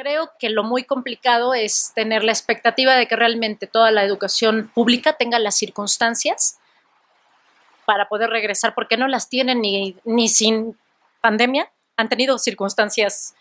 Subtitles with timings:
[0.00, 4.70] Creo que lo muy complicado es tener la expectativa de que realmente toda la educación
[4.74, 6.56] pública tenga las circunstancias
[7.84, 10.78] para poder regresar, porque no las tienen ni, ni sin
[11.20, 13.34] pandemia, han tenido circunstancias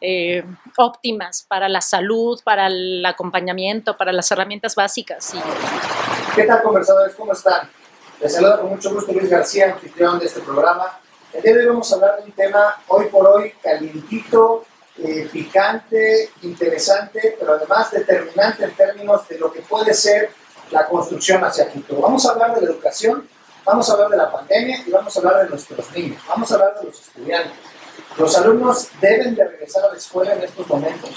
[0.00, 0.42] eh,
[0.78, 5.34] óptimas para la salud, para el acompañamiento, para las herramientas básicas.
[6.34, 7.14] ¿Qué tal, conversadores?
[7.14, 7.68] ¿Cómo están?
[8.22, 10.98] Les saluda con mucho gusto Luis García, anfitrión de este programa.
[11.34, 14.64] El día de hoy vamos a hablar de un tema hoy por hoy calientito,
[14.98, 20.30] eh, picante, interesante, pero además determinante en términos de lo que puede ser
[20.70, 22.00] la construcción hacia el futuro.
[22.00, 23.28] Vamos a hablar de la educación,
[23.64, 26.54] vamos a hablar de la pandemia y vamos a hablar de nuestros niños, vamos a
[26.54, 27.52] hablar de los estudiantes.
[28.18, 31.10] Los alumnos deben de regresar a la escuela en estos momentos.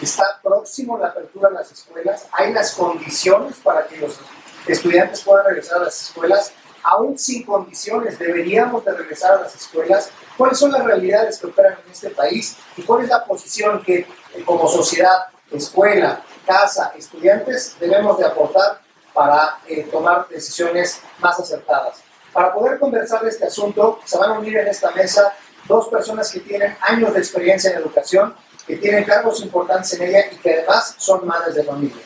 [0.00, 4.18] Está próximo la apertura de las escuelas, hay las condiciones para que los
[4.66, 6.52] estudiantes puedan regresar a las escuelas,
[6.84, 10.10] aún sin condiciones, deberíamos de regresar a las escuelas.
[10.36, 14.00] ¿Cuáles son las realidades que operan en este país y cuál es la posición que
[14.00, 14.06] eh,
[14.44, 18.80] como sociedad, escuela, casa, estudiantes debemos de aportar
[19.12, 22.02] para eh, tomar decisiones más acertadas?
[22.32, 25.32] Para poder conversar de este asunto, se van a unir en esta mesa
[25.66, 28.34] dos personas que tienen años de experiencia en educación,
[28.66, 32.02] que tienen cargos importantes en ella y que además son madres de familia.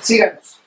[0.00, 0.61] Síganos.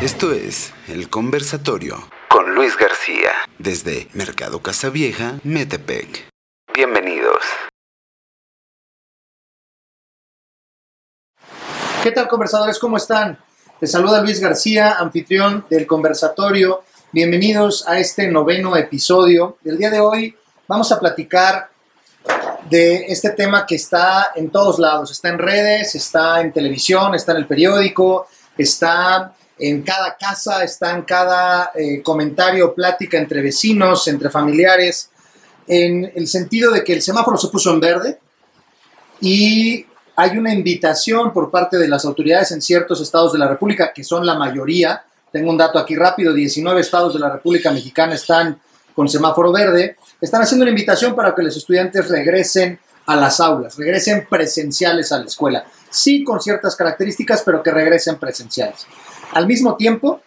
[0.00, 6.28] Esto es El Conversatorio con Luis García desde Mercado Casavieja, Metepec.
[6.72, 7.42] Bienvenidos.
[12.00, 12.78] ¿Qué tal conversadores?
[12.78, 13.40] ¿Cómo están?
[13.80, 16.84] Les saluda Luis García, anfitrión del conversatorio.
[17.10, 19.58] Bienvenidos a este noveno episodio.
[19.64, 20.36] El día de hoy
[20.68, 21.70] vamos a platicar
[22.70, 25.10] de este tema que está en todos lados.
[25.10, 30.94] Está en redes, está en televisión, está en el periódico, está en cada casa, está
[30.94, 35.10] en cada eh, comentario, plática entre vecinos, entre familiares,
[35.66, 38.18] en el sentido de que el semáforo se puso en verde
[39.20, 39.86] y
[40.16, 44.02] hay una invitación por parte de las autoridades en ciertos estados de la República, que
[44.02, 45.04] son la mayoría.
[45.30, 48.60] Tengo un dato aquí rápido, 19 estados de la República Mexicana están
[48.94, 49.96] con semáforo verde.
[50.20, 55.18] Están haciendo una invitación para que los estudiantes regresen a las aulas, regresen presenciales a
[55.18, 55.64] la escuela.
[55.88, 58.86] Sí, con ciertas características, pero que regresen presenciales.
[59.32, 60.20] Al mismo tiempo,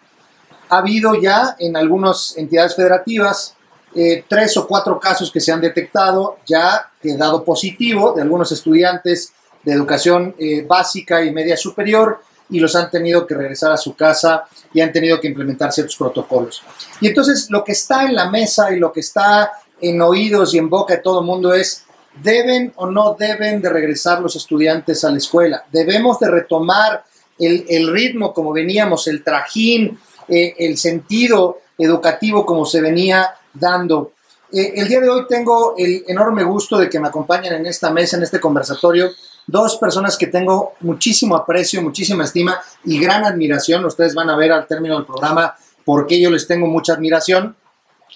[0.68, 3.54] ha habido ya en algunas entidades federativas
[3.94, 9.32] eh, tres o cuatro casos que se han detectado, ya quedado positivo de algunos estudiantes
[9.62, 13.94] de educación eh, básica y media superior y los han tenido que regresar a su
[13.94, 16.62] casa y han tenido que implementar ciertos protocolos.
[17.00, 20.58] Y entonces lo que está en la mesa y lo que está en oídos y
[20.58, 21.84] en boca de todo el mundo es,
[22.22, 25.64] ¿deben o no deben de regresar los estudiantes a la escuela?
[25.70, 27.04] ¿Debemos de retomar
[27.38, 29.98] el, ritmo como veníamos, el trajín,
[30.28, 34.12] eh, el sentido educativo como se venía dando.
[34.52, 37.90] Eh, el día de hoy tengo el enorme gusto de que me acompañen en esta
[37.90, 39.10] mesa, en este conversatorio,
[39.46, 43.84] dos personas que tengo muchísimo aprecio, muchísima estima y gran admiración.
[43.84, 45.54] Ustedes van a ver al término del programa
[45.84, 47.56] por qué yo les tengo mucha admiración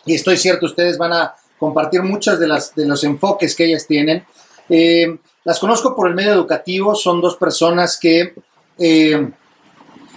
[0.05, 3.87] y estoy cierto, ustedes van a compartir muchas de, las, de los enfoques que ellas
[3.87, 4.25] tienen.
[4.69, 8.35] Eh, las conozco por el medio educativo, son dos personas que
[8.79, 9.31] eh,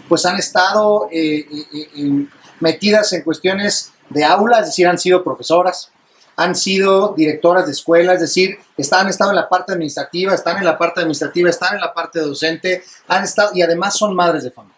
[0.08, 2.26] pues han estado eh, eh,
[2.60, 5.92] metidas en cuestiones de aula, es decir, han sido profesoras,
[6.36, 10.58] han sido directoras de escuelas, es decir, están, han estado en la parte administrativa, están
[10.58, 14.44] en la parte administrativa, están en la parte docente, han estado y además son madres
[14.44, 14.76] de familia.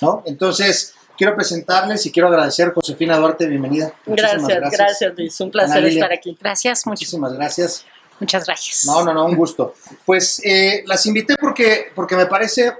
[0.00, 0.22] ¿No?
[0.24, 3.92] Entonces, quiero presentarles y quiero agradecer a Josefina Duarte, bienvenida.
[4.06, 6.36] Gracias, gracias, gracias, Luis, un placer estar aquí.
[6.40, 7.84] Gracias, muchísimas gracias.
[8.22, 8.84] Muchas gracias.
[8.84, 9.74] No, no, no, un gusto.
[10.06, 12.72] Pues eh, las invité porque, porque me parece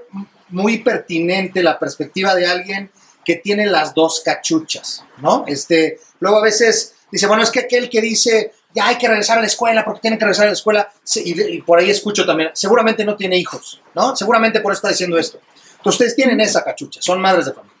[0.47, 2.89] muy pertinente la perspectiva de alguien
[3.25, 5.43] que tiene las dos cachuchas, ¿no?
[5.45, 9.37] Este, luego a veces dice, bueno, es que aquel que dice, ya hay que regresar
[9.37, 12.51] a la escuela porque tiene que regresar a la escuela, y, por ahí escucho también,
[12.53, 14.15] seguramente no tiene hijos, ¿no?
[14.15, 15.39] Seguramente por eso está diciendo esto.
[15.77, 17.77] Entonces ustedes tienen esa cachucha, son madres de familia.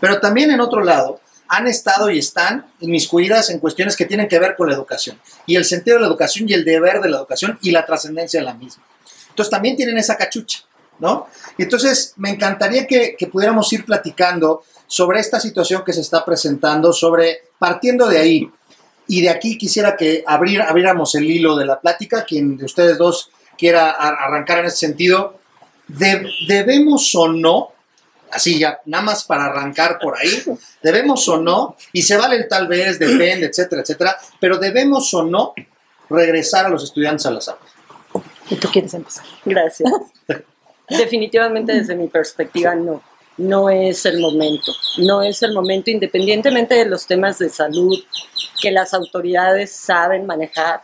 [0.00, 4.38] Pero también en otro lado, han estado y están inmiscuidas en cuestiones que tienen que
[4.38, 7.18] ver con la educación y el sentido de la educación y el deber de la
[7.18, 8.84] educación y la trascendencia de la misma.
[9.30, 10.60] Entonces también tienen esa cachucha,
[10.98, 11.28] ¿no?
[11.58, 17.42] Entonces me encantaría que, pudiéramos ir platicando sobre esta situación que se está presentando, sobre
[17.58, 18.50] partiendo de ahí.
[19.08, 22.98] Y de aquí quisiera que abrir, abriéramos el hilo de la plática, quien de ustedes
[22.98, 25.38] dos quiera arrancar en ese sentido.
[25.86, 27.75] ¿Debemos o no
[28.30, 30.44] así ya, nada más para arrancar por ahí,
[30.82, 35.22] debemos o no, y se vale el tal vez, depende, etcétera, etcétera, pero debemos o
[35.22, 35.54] no
[36.08, 37.76] regresar a los estudiantes a las aulas.
[38.50, 39.24] ¿Y tú quieres empezar?
[39.44, 39.90] Gracias.
[40.88, 43.02] Definitivamente desde mi perspectiva no.
[43.38, 44.72] no es el momento.
[44.98, 47.98] No es el momento, independientemente de los temas de salud
[48.60, 50.82] que las autoridades saben manejar.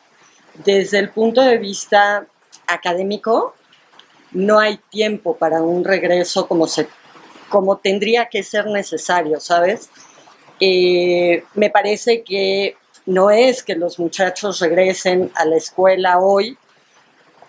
[0.64, 2.26] Desde el punto de vista
[2.66, 3.54] académico,
[4.32, 6.88] no hay tiempo para un regreso como, se,
[7.52, 9.90] como tendría que ser necesario, ¿sabes?
[10.58, 16.56] Eh, me parece que no es que los muchachos regresen a la escuela hoy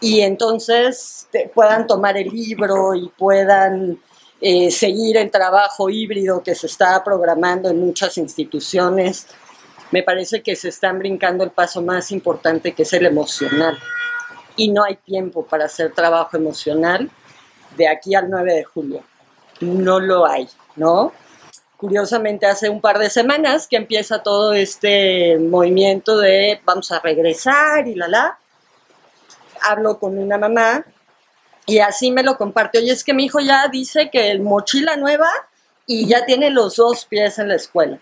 [0.01, 3.97] y entonces puedan tomar el libro y puedan
[4.41, 9.27] eh, seguir el trabajo híbrido que se está programando en muchas instituciones.
[9.91, 13.77] Me parece que se están brincando el paso más importante que es el emocional.
[14.57, 17.09] Y no hay tiempo para hacer trabajo emocional
[17.77, 19.03] de aquí al 9 de julio.
[19.61, 21.11] No lo hay, ¿no?
[21.77, 27.87] Curiosamente, hace un par de semanas que empieza todo este movimiento de vamos a regresar
[27.87, 28.39] y la la
[29.63, 30.85] hablo con una mamá
[31.65, 32.81] y así me lo compartió.
[32.81, 35.29] Y es que mi hijo ya dice que el mochila nueva
[35.85, 37.99] y ya tiene los dos pies en la escuela.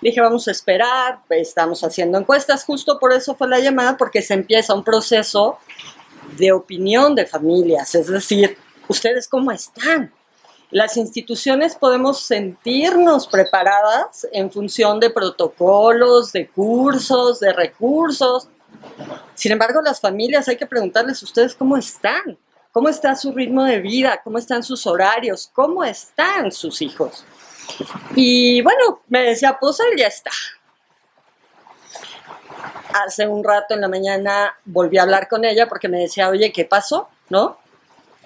[0.00, 4.34] Dije, vamos a esperar, estamos haciendo encuestas, justo por eso fue la llamada, porque se
[4.34, 5.58] empieza un proceso
[6.36, 10.12] de opinión de familias, es decir, ¿ustedes cómo están?
[10.70, 18.48] Las instituciones podemos sentirnos preparadas en función de protocolos, de cursos, de recursos,
[19.34, 22.38] sin embargo, las familias hay que preguntarles ustedes cómo están,
[22.72, 27.24] cómo está su ritmo de vida, cómo están sus horarios, cómo están sus hijos.
[28.14, 30.30] Y bueno, me decía, pues él ya está.
[32.92, 36.52] Hace un rato en la mañana volví a hablar con ella porque me decía, oye,
[36.52, 37.08] ¿qué pasó?
[37.28, 37.58] ¿No?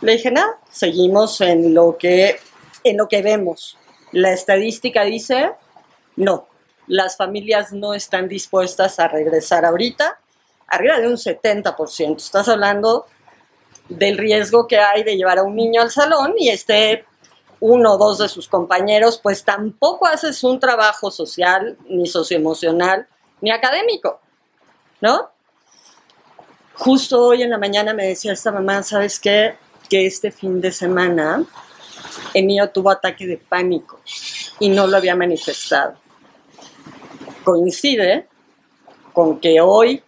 [0.00, 2.38] Le dije, nada, seguimos en lo que,
[2.84, 3.76] en lo que vemos.
[4.12, 5.50] La estadística dice,
[6.16, 6.48] no,
[6.86, 10.18] las familias no están dispuestas a regresar ahorita
[10.68, 12.16] arriba de un 70%.
[12.16, 13.06] Estás hablando
[13.88, 17.04] del riesgo que hay de llevar a un niño al salón y este
[17.60, 23.08] uno o dos de sus compañeros, pues tampoco haces un trabajo social, ni socioemocional,
[23.40, 24.20] ni académico,
[25.00, 25.30] ¿no?
[26.74, 29.56] Justo hoy en la mañana me decía esta mamá, ¿sabes qué?
[29.88, 31.44] Que este fin de semana
[32.35, 34.00] el tuvo ataque de pánico
[34.61, 35.96] y no lo había manifestado.
[37.44, 38.26] Coincide
[39.12, 40.02] con que hoy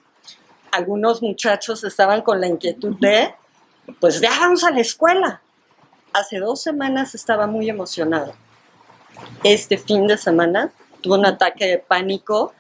[0.71, 3.35] algunos muchachos estaban con la inquietud de,
[3.99, 5.43] pues ya vamos a la escuela.
[6.13, 8.35] Hace dos semanas estaba muy emocionado.
[9.43, 12.53] Este fin de semana tuvo un ataque de pánico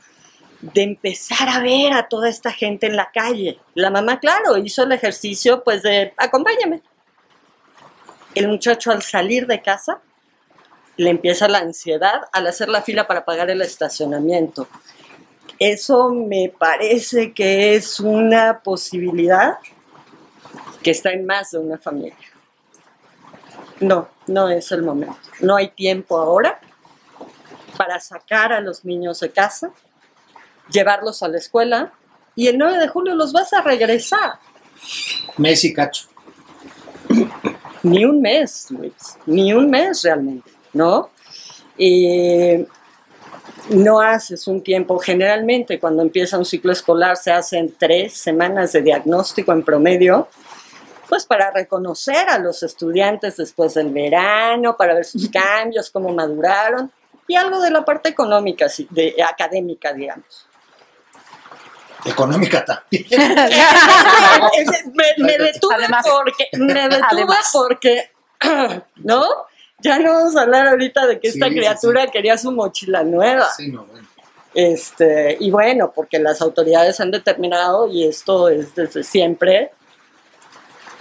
[0.60, 3.58] de empezar a ver a toda esta gente en la calle.
[3.74, 6.82] La mamá, claro, hizo el ejercicio pues de acompáñame.
[8.34, 10.00] El muchacho al salir de casa
[10.96, 14.68] le empieza la ansiedad al hacer la fila para pagar el estacionamiento.
[15.58, 19.58] Eso me parece que es una posibilidad
[20.82, 22.16] que está en más de una familia.
[23.80, 25.18] No, no es el momento.
[25.40, 26.60] No hay tiempo ahora
[27.76, 29.70] para sacar a los niños de casa,
[30.70, 31.92] llevarlos a la escuela
[32.36, 34.38] y el 9 de julio los vas a regresar.
[35.38, 36.08] Mes y cacho.
[37.82, 41.10] Ni un mes, Luis, ni un mes realmente, ¿no?
[43.70, 48.82] No haces un tiempo, generalmente cuando empieza un ciclo escolar se hacen tres semanas de
[48.82, 50.28] diagnóstico en promedio,
[51.08, 56.90] pues para reconocer a los estudiantes después del verano, para ver sus cambios, cómo maduraron,
[57.26, 60.49] y algo de la parte económica, de, académica, digamos.
[62.04, 63.06] Económica también.
[65.18, 68.10] me, detuve porque, me detuve porque,
[68.96, 69.28] ¿no?
[69.82, 73.48] ya no vamos a hablar ahorita de que esta criatura quería su mochila nueva.
[73.56, 74.06] Sí, no, bueno.
[74.52, 79.70] Este, y bueno, porque las autoridades han determinado, y esto es desde siempre,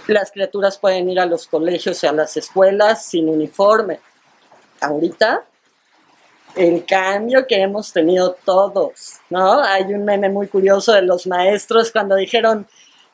[0.06, 4.00] las criaturas pueden ir a los colegios y a las escuelas sin uniforme.
[4.80, 5.44] Ahorita,
[6.56, 9.62] el cambio que hemos tenido todos, ¿no?
[9.62, 12.66] Hay un meme muy curioso de los maestros cuando dijeron,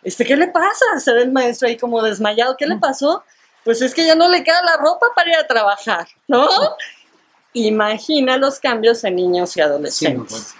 [0.02, 0.84] este, ¿qué le pasa?
[0.98, 3.24] Se ve el maestro ahí como desmayado, ¿qué le pasó?
[3.66, 6.48] pues es que ya no le queda la ropa para ir a trabajar, ¿no?
[7.52, 10.54] Imagina los cambios en niños y adolescentes.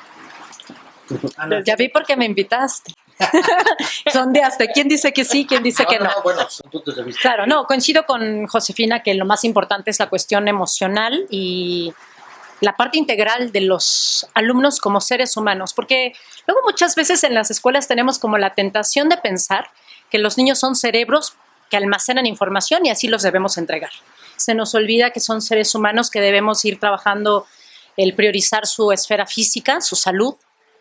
[1.65, 2.93] Ya vi por qué me invitaste.
[4.13, 6.07] son de hasta quién dice que sí, quién dice que no.
[6.07, 6.23] no.
[6.25, 7.21] Bueno, son puntos de vista.
[7.23, 11.95] Claro, no, coincido con Josefina que lo más importante es la cuestión emocional y
[12.61, 16.15] la parte integral de los alumnos como seres humanos, porque
[16.47, 19.71] luego muchas veces en las escuelas tenemos como la tentación de pensar
[20.11, 21.35] que los niños son cerebros
[21.71, 23.91] que almacenan información y así los debemos entregar.
[24.37, 27.47] Se nos olvida que son seres humanos que debemos ir trabajando
[27.97, 30.35] el priorizar su esfera física, su salud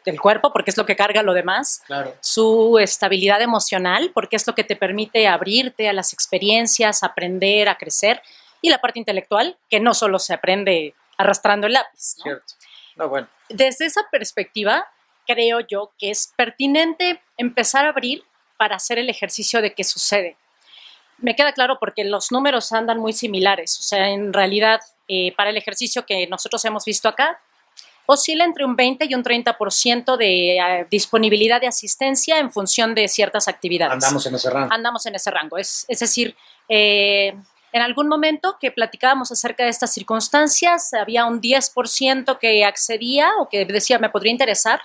[0.06, 1.82] del cuerpo, porque es lo que carga lo demás,
[2.20, 7.78] su estabilidad emocional, porque es lo que te permite abrirte a las experiencias, aprender, a
[7.78, 8.22] crecer,
[8.62, 12.16] y la parte intelectual, que no solo se aprende arrastrando el lápiz.
[12.18, 12.24] ¿no?
[12.24, 12.54] Cierto.
[12.96, 13.28] No, bueno.
[13.50, 14.88] Desde esa perspectiva,
[15.28, 18.24] creo yo que es pertinente empezar a abrir
[18.58, 20.38] para hacer el ejercicio de qué sucede.
[21.18, 25.50] Me queda claro porque los números andan muy similares, o sea, en realidad, eh, para
[25.50, 27.40] el ejercicio que nosotros hemos visto acá,
[28.06, 33.08] oscila entre un 20 y un 30% de eh, disponibilidad de asistencia en función de
[33.08, 33.94] ciertas actividades.
[33.94, 34.74] Andamos en ese rango.
[34.74, 35.58] Andamos en ese rango.
[35.58, 36.36] Es, es decir,
[36.70, 37.36] eh,
[37.76, 43.50] en algún momento que platicábamos acerca de estas circunstancias, había un 10% que accedía o
[43.50, 44.80] que decía me podría interesar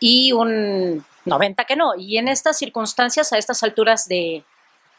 [0.00, 1.94] y un 90% que no.
[1.98, 4.42] Y en estas circunstancias, a estas alturas de,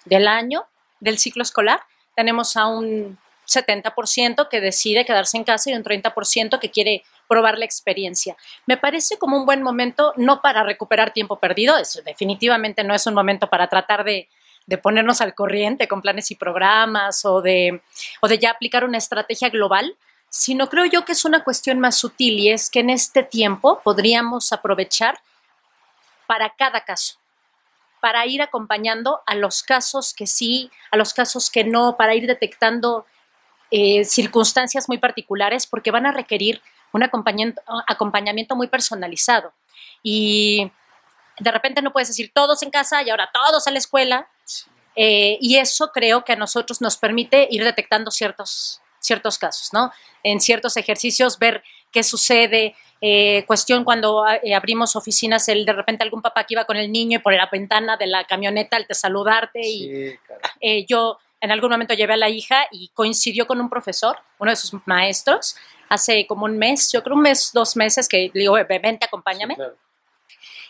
[0.05, 0.65] del año,
[1.00, 1.82] del ciclo escolar,
[2.15, 3.17] tenemos a un
[3.48, 8.38] 70% que decide quedarse en casa y un 30% que quiere probar la experiencia.
[8.67, 13.08] Me parece como un buen momento, no para recuperar tiempo perdido, eso definitivamente no es
[13.08, 14.29] un momento para tratar de,
[14.67, 17.81] de ponernos al corriente con planes y programas o de,
[18.22, 19.95] o de ya aplicar una estrategia global,
[20.29, 23.81] sino creo yo que es una cuestión más sutil y es que en este tiempo
[23.84, 25.19] podríamos aprovechar
[26.27, 27.19] para cada caso,
[28.01, 32.27] para ir acompañando a los casos que sí, a los casos que no, para ir
[32.27, 33.05] detectando
[33.72, 39.53] eh, circunstancias muy particulares porque van a requerir un acompañamiento, acompañamiento muy personalizado.
[40.01, 40.72] Y
[41.39, 44.27] de repente no puedes decir todos en casa y ahora todos a la escuela.
[44.96, 49.92] Eh, y eso creo que a nosotros nos permite ir detectando ciertos, ciertos casos, ¿no?
[50.24, 52.75] En ciertos ejercicios, ver qué sucede.
[53.02, 56.92] Eh, cuestión cuando eh, abrimos oficinas, el de repente algún papá que iba con el
[56.92, 59.60] niño y por la ventana de la camioneta al te saludarte.
[59.62, 59.80] Y
[60.12, 60.42] Sí, caray.
[60.62, 64.50] eh, yo en algún momento llevé a la hija y coincidió con un profesor, uno
[64.50, 65.56] de sus maestros,
[65.90, 69.06] hace como un mes, yo creo un mes, dos meses, que le digo, "Ve, vente,
[69.06, 69.56] acompáñame.
[69.56, 69.75] Claro.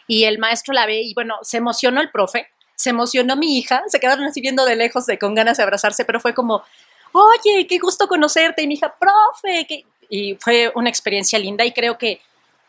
[0.07, 3.83] Y el maestro la ve y bueno, se emocionó el profe, se emocionó mi hija,
[3.87, 6.63] se quedaron así viendo de lejos de, con ganas de abrazarse, pero fue como,
[7.11, 8.61] oye, qué gusto conocerte.
[8.61, 9.85] Y mi hija, profe, que...
[10.09, 12.21] y fue una experiencia linda y creo que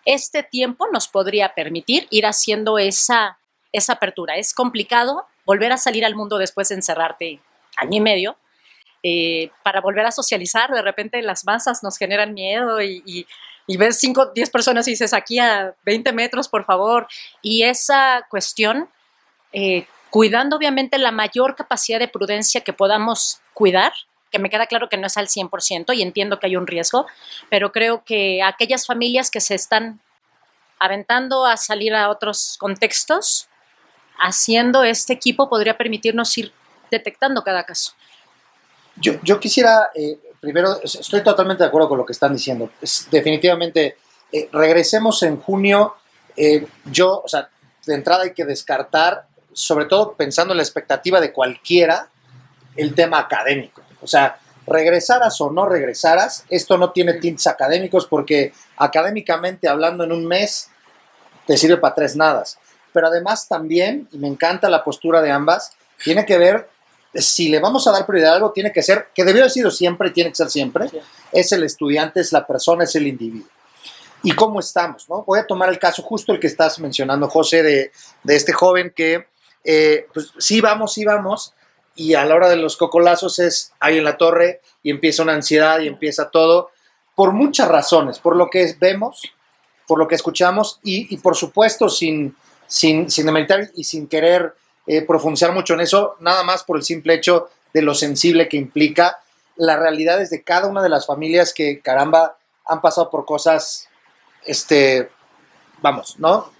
[0.04, 3.38] este tiempo nos podría permitir ir haciendo esa,
[3.72, 4.36] esa apertura.
[4.36, 7.40] Es complicado volver a salir al mundo después de encerrarte
[7.76, 8.36] año y medio.
[9.02, 13.26] eh, para volver a socializar, de repente las masas nos generan miedo y, y,
[13.68, 17.06] y ves 5, 10 personas y dices aquí a 20 metros, por favor.
[17.42, 18.88] Y esa cuestión,
[19.52, 23.92] eh, cuidando obviamente la mayor capacidad de prudencia que podamos cuidar,
[24.30, 27.06] que me queda claro que no es al 100% y entiendo que hay un riesgo,
[27.50, 30.00] pero creo que aquellas familias que se están
[30.78, 33.48] aventando a salir a otros contextos,
[34.18, 36.52] haciendo este equipo podría permitirnos ir
[36.90, 37.92] detectando cada caso.
[38.96, 42.70] Yo, yo quisiera, eh, primero, es- estoy totalmente de acuerdo con lo que están diciendo.
[43.10, 43.96] Definitivamente,
[44.32, 45.94] eh, regresemos en junio.
[46.38, 47.48] eh, yo, o sea,
[47.86, 52.08] de entrada hay que descartar, sobre todo pensando en la expectativa de cualquiera,
[52.76, 53.80] el tema académico.
[54.02, 60.12] O sea, regresaras o no regresaras, esto no tiene tintes académicos porque académicamente hablando en
[60.12, 60.68] un mes
[61.46, 62.58] te sirve para tres nadas.
[62.92, 65.72] Pero además también, y me encanta la postura de ambas,
[66.04, 66.68] tiene que ver
[67.14, 69.70] si le vamos a dar prioridad a algo, tiene que ser, que debió haber sido
[69.70, 70.98] siempre, tiene que ser siempre, Sí.
[71.32, 73.48] es el estudiante, es la persona, es el individuo.
[74.22, 75.08] ¿Y cómo estamos?
[75.08, 75.22] ¿no?
[75.24, 78.92] Voy a tomar el caso justo el que estás mencionando, José, de, de este joven
[78.94, 79.26] que,
[79.66, 81.52] eh, pues sí vamos, sí vamos,
[81.96, 85.34] y a la hora de los cocolazos es ahí en la torre y empieza una
[85.34, 86.70] ansiedad y empieza todo,
[87.16, 89.22] por muchas razones, por lo que vemos,
[89.88, 94.54] por lo que escuchamos y, y por supuesto sin, sin, sin demeritar y sin querer
[94.86, 98.56] eh, profundizar mucho en eso, nada más por el simple hecho de lo sensible que
[98.56, 99.18] implica
[99.56, 103.88] las realidades de cada una de las familias que, caramba, han pasado por cosas,
[104.44, 105.08] este,
[105.80, 106.52] vamos, ¿no?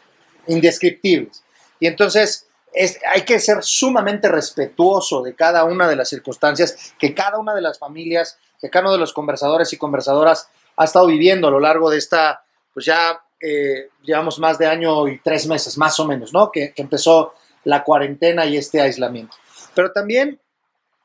[0.49, 1.43] Indescriptibles.
[1.79, 2.46] Y entonces
[2.77, 7.55] es, hay que ser sumamente respetuoso de cada una de las circunstancias que cada una
[7.55, 11.51] de las familias, que cada uno de los conversadores y conversadoras ha estado viviendo a
[11.51, 15.99] lo largo de esta, pues ya eh, llevamos más de año y tres meses, más
[15.99, 16.53] o menos, ¿no?
[16.53, 19.35] Que, que empezó la cuarentena y este aislamiento.
[19.75, 20.39] Pero también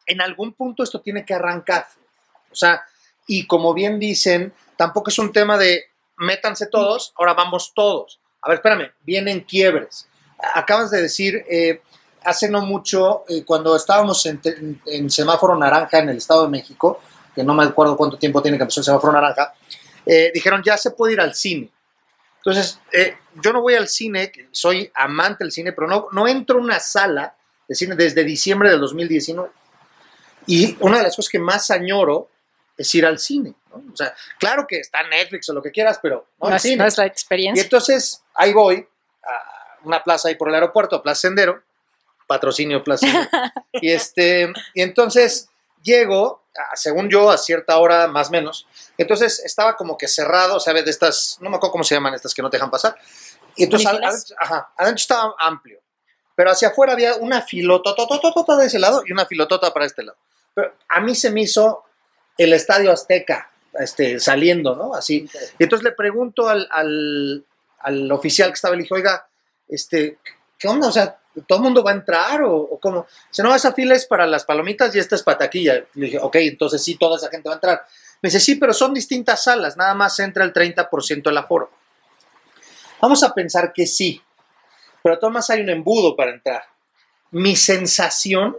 [0.06, 1.88] en algún punto esto tiene que arrancar.
[2.52, 2.84] O sea,
[3.28, 5.86] y como bien dicen, tampoco es un tema de
[6.18, 8.20] métanse todos, ahora vamos todos.
[8.42, 10.10] A ver, espérame, vienen quiebres.
[10.56, 11.82] Acabas de decir, eh,
[12.24, 16.50] hace no mucho, eh, cuando estábamos en, en, en, semáforo naranja en el Estado de
[16.50, 17.02] México,
[17.34, 19.54] que no me acuerdo cuánto tiempo tiene que empezar el semáforo naranja,
[20.06, 21.70] eh, dijeron ya se puede ir al cine.
[22.38, 26.58] Entonces, eh, yo no voy al cine, soy amante del cine, pero no, no entro
[26.58, 27.36] a una sala
[27.68, 29.50] de cine desde diciembre del 2019.
[30.48, 32.30] Y una de las cosas que más añoro
[32.76, 33.54] es ir al cine.
[33.70, 33.84] ¿no?
[33.94, 36.78] O sea, claro que está Netflix o lo que quieras, pero no, no, es, cine.
[36.78, 37.62] no es la experiencia.
[37.62, 38.88] Y entonces ahí voy
[39.24, 39.51] a
[39.84, 41.62] una plaza ahí por el aeropuerto, Plaza Sendero,
[42.28, 43.30] patrocinio Plaza Sendero.
[43.74, 45.50] y, este, y entonces
[45.84, 46.44] llego,
[46.76, 48.68] según yo, a cierta hora más o menos.
[48.98, 50.86] Entonces estaba como que cerrado, ¿sabes?
[50.86, 52.96] De estas, no me acuerdo cómo se llaman estas que no te dejan pasar.
[53.56, 55.80] Y entonces adentro, ajá, adentro estaba amplio.
[56.36, 60.18] Pero hacia afuera había una filotota de ese lado y una filotota para este lado.
[60.54, 61.84] Pero a mí se me hizo
[62.38, 64.94] el Estadio Azteca este, saliendo, ¿no?
[64.94, 65.30] Así.
[65.60, 66.68] Y entonces le pregunto al,
[67.80, 69.28] al, oficial que estaba, le dije, oiga,
[69.72, 70.20] este,
[70.58, 70.88] ¿qué onda?
[70.88, 73.08] O sea, ¿todo el mundo va a entrar o, o cómo?
[73.30, 75.84] Dice, no, esa fila es para las palomitas y esta es para taquilla.
[75.96, 77.82] Le dije, ok, entonces sí, toda esa gente va a entrar.
[78.22, 81.72] Me dice, sí, pero son distintas salas, nada más entra el 30% del aforo.
[83.02, 84.22] Vamos a pensar que sí,
[85.02, 86.64] pero además hay un embudo para entrar.
[87.32, 88.56] Mi sensación,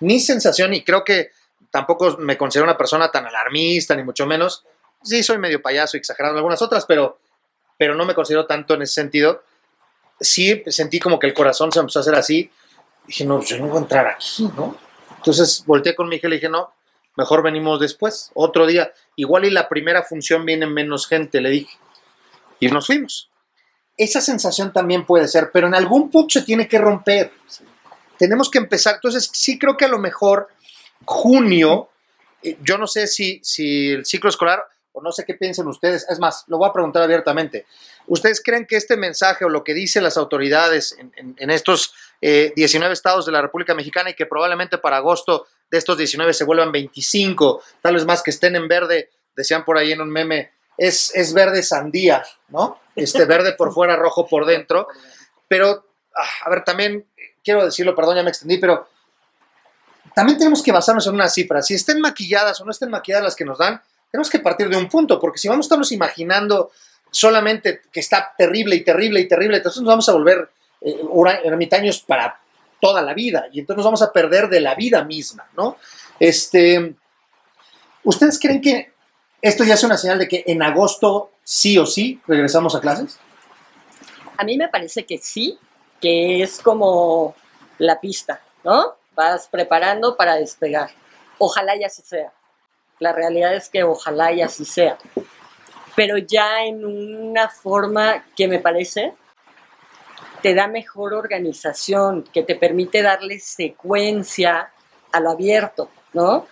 [0.00, 1.32] mi sensación, y creo que
[1.70, 4.64] tampoco me considero una persona tan alarmista, ni mucho menos.
[5.02, 7.18] Sí, soy medio payaso, exagerado en algunas otras, pero,
[7.76, 9.42] pero no me considero tanto en ese sentido.
[10.20, 12.50] Sí sentí como que el corazón se empezó a hacer así.
[13.06, 14.76] Dije, no, yo no voy a entrar aquí, ¿no?
[15.16, 16.72] Entonces volteé con mi hija y le dije, no,
[17.16, 18.92] mejor venimos después, otro día.
[19.16, 21.76] Igual y la primera función viene menos gente, le dije.
[22.60, 23.30] Y nos fuimos.
[23.96, 27.32] Esa sensación también puede ser, pero en algún punto se tiene que romper.
[28.18, 28.96] Tenemos que empezar.
[28.96, 30.48] Entonces, sí creo que a lo mejor
[31.04, 31.88] junio,
[32.42, 34.62] eh, yo no sé si, si el ciclo escolar,
[35.02, 37.66] no sé qué piensen ustedes, es más, lo voy a preguntar abiertamente.
[38.06, 42.92] ¿Ustedes creen que este mensaje o lo que dicen las autoridades en, estos 19 eh,
[42.92, 46.72] estados de la República Mexicana y que probablemente para agosto de estos 19 se vuelvan
[46.72, 51.14] 25, tal vez más que estén en verde, decían por ahí en un meme, es,
[51.14, 52.80] es verde sandía, ¿no?
[52.94, 54.88] Este verde por fuera, rojo por dentro.
[55.48, 57.06] Pero, ah, a ver, también
[57.44, 58.88] quiero decirlo, perdón, ya me extendí, pero
[60.14, 61.62] también tenemos que basarnos en una cifra.
[61.62, 63.82] Si estén maquilladas o no estén maquilladas las que nos dan,
[64.16, 66.70] tenemos que partir de un punto, porque si vamos a estarnos imaginando
[67.10, 71.00] solamente que está terrible y terrible y terrible, entonces nos vamos a volver eh,
[71.44, 72.40] ermitaños para
[72.80, 75.76] toda la vida y entonces nos vamos a perder de la vida misma, ¿no?
[76.18, 76.94] Este,
[78.04, 78.92] ¿Ustedes creen que
[79.42, 83.18] esto ya es una señal de que en agosto sí o sí regresamos a clases?
[84.38, 85.58] A mí me parece que sí,
[86.00, 87.34] que es como
[87.78, 88.96] la pista, ¿no?
[89.14, 90.90] vas preparando para despegar.
[91.38, 92.32] Ojalá y así sea.
[92.98, 94.98] La realidad es que ojalá y así sea.
[95.94, 99.14] Pero ya en una forma que me parece
[100.42, 104.70] te da mejor organización, que te permite darle secuencia
[105.12, 106.46] a lo abierto, ¿no?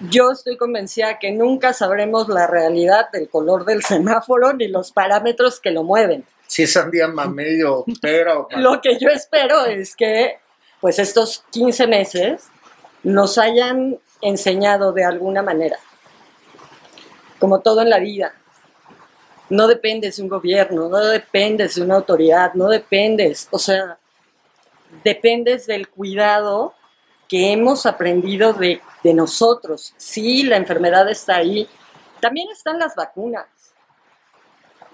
[0.00, 5.60] Yo estoy convencida que nunca sabremos la realidad del color del semáforo ni los parámetros
[5.60, 6.24] que lo mueven.
[6.46, 8.48] Si es un día más medio, pero...
[8.56, 10.38] Lo que yo espero es que
[10.80, 12.48] pues estos 15 meses
[13.02, 15.78] nos hayan enseñado de alguna manera,
[17.38, 18.34] como todo en la vida.
[19.48, 23.98] No dependes de un gobierno, no dependes de una autoridad, no dependes, o sea,
[25.04, 26.74] dependes del cuidado
[27.28, 29.94] que hemos aprendido de, de nosotros.
[29.96, 31.68] Sí, la enfermedad está ahí.
[32.20, 33.46] También están las vacunas.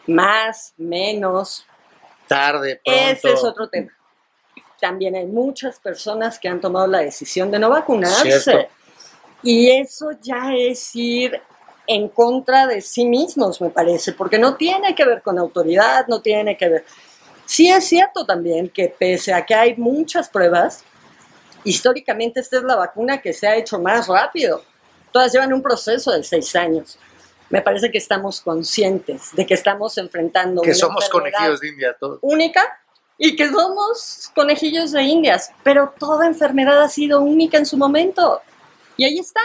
[0.07, 1.67] Más, menos.
[2.27, 3.03] Tarde, pronto.
[3.03, 3.93] Ese es otro tema
[4.83, 8.69] también hay muchas personas que han tomado la decisión de no vacunarse.
[9.43, 11.41] Y eso ya es ir
[11.87, 16.21] en contra de sí mismos, me parece, porque no tiene que ver con autoridad, no
[16.21, 16.85] tiene que ver...
[17.45, 20.85] Sí es cierto también que pese a que hay muchas pruebas,
[21.65, 24.63] históricamente esta es la vacuna que se ha hecho más rápido.
[25.11, 26.99] Todas llevan un proceso de seis años.
[27.51, 30.63] Me parece que estamos conscientes de que estamos enfrentando...
[30.63, 32.19] Que somos conejillos de India todos.
[32.23, 32.63] Única
[33.19, 38.41] y que somos conejillos de indias, pero toda enfermedad ha sido única en su momento.
[38.97, 39.41] Y ahí está.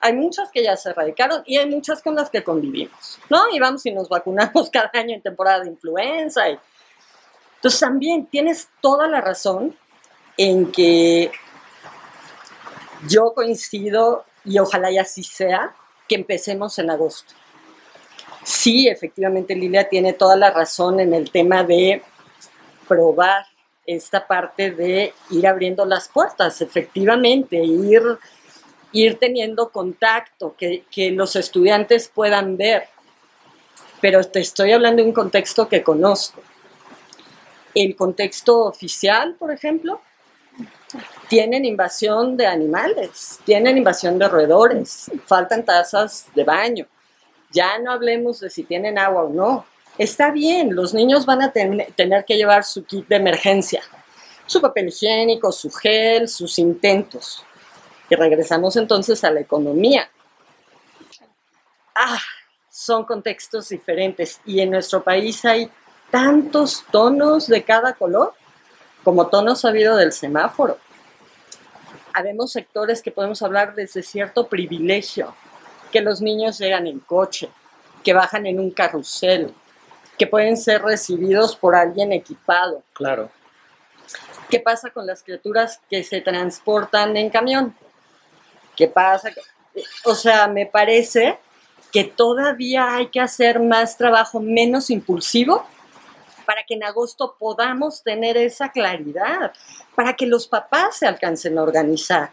[0.00, 3.48] Hay muchas que ya se erradicaron y hay muchas con las que convivimos, ¿no?
[3.52, 6.42] Y vamos y nos vacunamos cada año en temporada de influenza.
[6.48, 9.74] Entonces también tienes toda la razón
[10.36, 11.30] en que
[13.08, 15.74] yo coincido y ojalá y así sea,
[16.08, 17.32] que empecemos en agosto.
[18.44, 22.02] Sí, efectivamente Lilia tiene toda la razón en el tema de
[22.86, 23.46] probar
[23.86, 28.02] esta parte de ir abriendo las puertas, efectivamente, ir,
[28.94, 32.88] ir teniendo contacto, que, que los estudiantes puedan ver.
[34.00, 36.42] Pero te estoy hablando de un contexto que conozco.
[37.74, 40.00] El contexto oficial, por ejemplo,
[41.28, 46.86] tienen invasión de animales, tienen invasión de roedores, faltan tazas de baño.
[47.50, 51.52] Ya no hablemos de si tienen agua o no, Está bien, los niños van a
[51.52, 53.80] tener que llevar su kit de emergencia,
[54.44, 57.44] su papel higiénico, su gel, sus intentos.
[58.08, 60.10] Y regresamos entonces a la economía.
[61.94, 62.20] Ah,
[62.70, 65.70] son contextos diferentes y en nuestro país hay
[66.10, 68.34] tantos tonos de cada color
[69.04, 70.78] como tonos ha habido del semáforo.
[72.12, 75.34] habemos sectores que podemos hablar desde cierto privilegio,
[75.90, 77.48] que los niños llegan en coche,
[78.04, 79.52] que bajan en un carrusel,
[80.16, 82.84] que pueden ser recibidos por alguien equipado.
[82.92, 83.30] Claro.
[84.48, 87.74] ¿Qué pasa con las criaturas que se transportan en camión?
[88.76, 89.30] ¿Qué pasa?
[90.04, 91.38] O sea, me parece
[91.92, 95.64] que todavía hay que hacer más trabajo menos impulsivo
[96.44, 99.52] para que en agosto podamos tener esa claridad,
[99.94, 102.32] para que los papás se alcancen a organizar.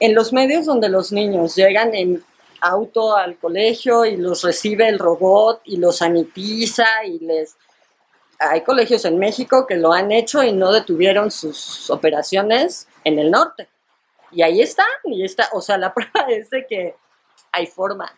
[0.00, 2.22] En los medios donde los niños llegan en
[2.60, 7.56] auto al colegio y los recibe el robot y los sanitiza y les...
[8.40, 13.32] Hay colegios en México que lo han hecho y no detuvieron sus operaciones en el
[13.32, 13.68] norte.
[14.30, 16.94] Y ahí están, y está, o sea, la prueba es de que
[17.52, 18.12] hay forma.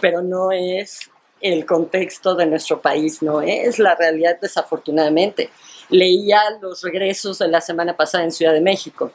[0.00, 1.10] Pero no es
[1.40, 5.50] el contexto de nuestro país, no es la realidad desafortunadamente.
[5.88, 9.12] Leía los regresos de la semana pasada en Ciudad de México.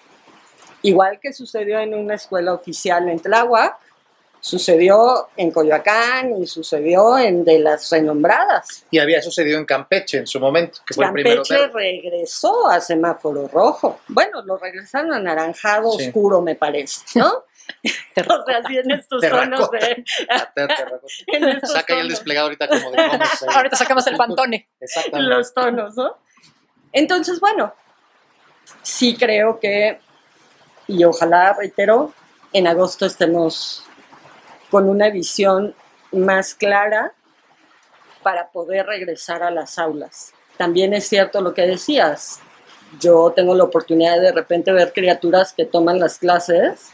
[0.82, 3.78] Igual que sucedió en una escuela oficial en Tláhuac,
[4.48, 8.86] sucedió en Coyoacán y sucedió en de las renombradas.
[8.92, 11.74] Y había sucedido en Campeche en su momento, que fue Campeche el primero.
[11.74, 14.00] regresó a semáforo rojo.
[14.08, 16.08] Bueno, lo regresaron a anaranjado Sí.
[16.08, 17.44] oscuro, me parece, ¿no?
[18.16, 20.06] o sea, así en estos tonos de...
[20.56, 21.02] Terracota.
[21.28, 22.10] en estos Saca ya el tonos.
[22.10, 24.70] desplegado ahorita como de cómo se- Ahorita sacamos el pantone.
[24.80, 25.36] Exactamente.
[25.36, 26.18] los tonos, ¿no?
[26.94, 27.74] Entonces, bueno,
[28.82, 30.00] sí creo que,
[30.88, 32.14] y ojalá, reitero,
[32.54, 33.84] en agosto estemos
[34.70, 35.76] con una visión
[36.12, 37.14] más clara
[38.24, 40.34] para poder regresar a las aulas.
[40.58, 42.40] También es cierto lo que decías.
[43.00, 46.92] Yo tengo la oportunidad de de repente ver criaturas que toman las clases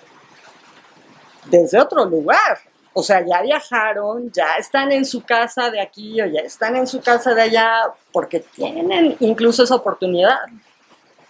[1.46, 2.60] desde otro lugar.
[2.94, 6.86] O sea, ya viajaron, ya están en su casa de aquí o ya están en
[6.86, 10.38] su casa de allá, porque tienen incluso esa oportunidad.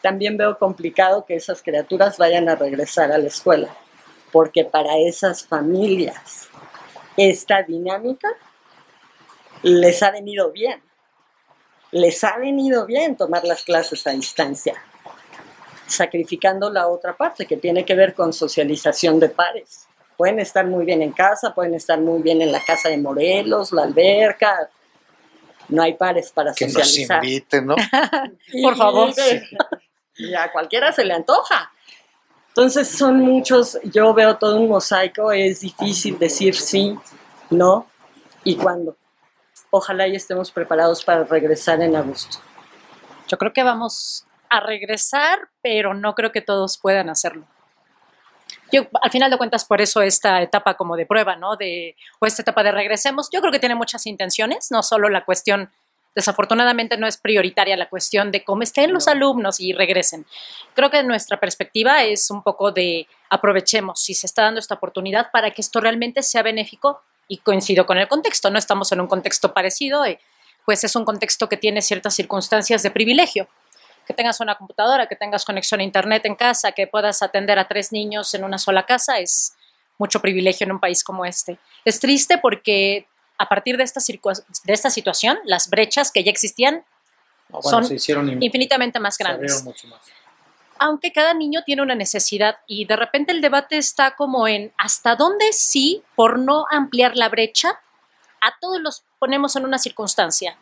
[0.02, 3.70] También veo complicado que esas criaturas vayan a regresar a la escuela,
[4.34, 6.50] porque para esas familias
[7.16, 8.28] esta dinámica
[9.62, 10.82] les ha venido bien.
[11.92, 14.74] Les ha venido bien tomar las clases a distancia,
[15.86, 19.88] sacrificando la otra parte que tiene que ver con socialización de pares.
[20.18, 23.72] Pueden estar muy bien en casa, pueden estar muy bien en la casa de Morelos,
[23.72, 24.68] la alberca.
[25.70, 27.24] No hay pares para Que nos socializar.
[27.24, 27.76] inviten, ¿no?
[28.64, 29.12] Por favor.
[30.18, 31.72] Y, y a cualquiera se le antoja.
[32.56, 36.96] Entonces son muchos, yo veo todo un mosaico, es difícil decir sí,
[37.50, 37.88] no
[38.44, 38.96] y cuándo.
[39.72, 42.38] Ojalá y estemos preparados para regresar en agosto.
[43.28, 47.48] Yo creo que vamos a regresar, pero no creo que todos puedan hacerlo.
[48.72, 51.56] Yo, al final de cuentas, por eso esta etapa como de prueba, ¿no?
[51.56, 55.26] De, o esta etapa de regresemos, yo creo que tiene muchas intenciones, no solo la
[55.26, 55.72] cuestión,
[56.16, 60.26] desafortunadamente no es prioritaria la cuestión de cómo estén los alumnos y regresen.
[60.76, 65.32] Creo que nuestra perspectiva es un poco de aprovechemos si se está dando esta oportunidad
[65.32, 69.08] para que esto realmente sea benéfico y coincido con el contexto, no estamos en un
[69.08, 70.20] contexto parecido, eh,
[70.66, 73.48] pues es un contexto que tiene ciertas circunstancias de privilegio
[74.06, 77.68] que tengas una computadora, que tengas conexión a internet en casa, que puedas atender a
[77.68, 79.56] tres niños en una sola casa, es
[79.98, 81.58] mucho privilegio en un país como este.
[81.86, 86.84] Es triste porque a partir de esta, de esta situación, las brechas que ya existían
[87.50, 89.52] No, bueno, Son se hicieron in- infinitamente más grandes.
[89.52, 90.02] abrieron mucho más.
[90.80, 95.16] Aunque cada niño tiene una necesidad y de repente el debate está como en hasta
[95.16, 97.80] dónde sí, por no ampliar la brecha,
[98.42, 100.58] a todos los ponemos en una circunstancia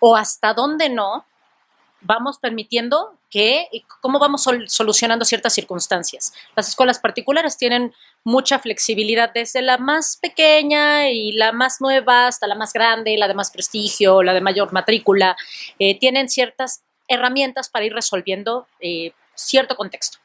[0.00, 1.24] o hasta dónde no,
[2.02, 6.32] vamos permitiendo que, y cómo vamos sol- solucionando ciertas circunstancias.
[6.54, 12.46] Las escuelas particulares tienen mucha flexibilidad desde la más pequeña y la más nueva hasta
[12.46, 15.36] la más grande, la de más prestigio, la de mayor matrícula.
[15.78, 20.18] Eh, tienen ciertas herramientas para ir resolviendo eh, cierto contexto.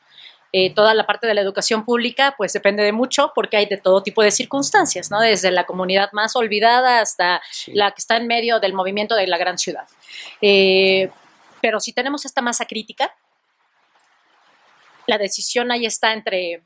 [0.53, 3.75] Eh, toda la parte de la educación pública, pues depende de mucho porque hay de
[3.77, 5.19] todo tipo de circunstancias, ¿no?
[5.19, 7.73] Desde la comunidad más olvidada hasta Sí.
[7.73, 9.87] la que está en medio del movimiento de la gran ciudad.
[10.41, 11.09] Eh,
[11.61, 13.13] pero si tenemos esta masa crítica,
[15.07, 16.63] la decisión ahí está entre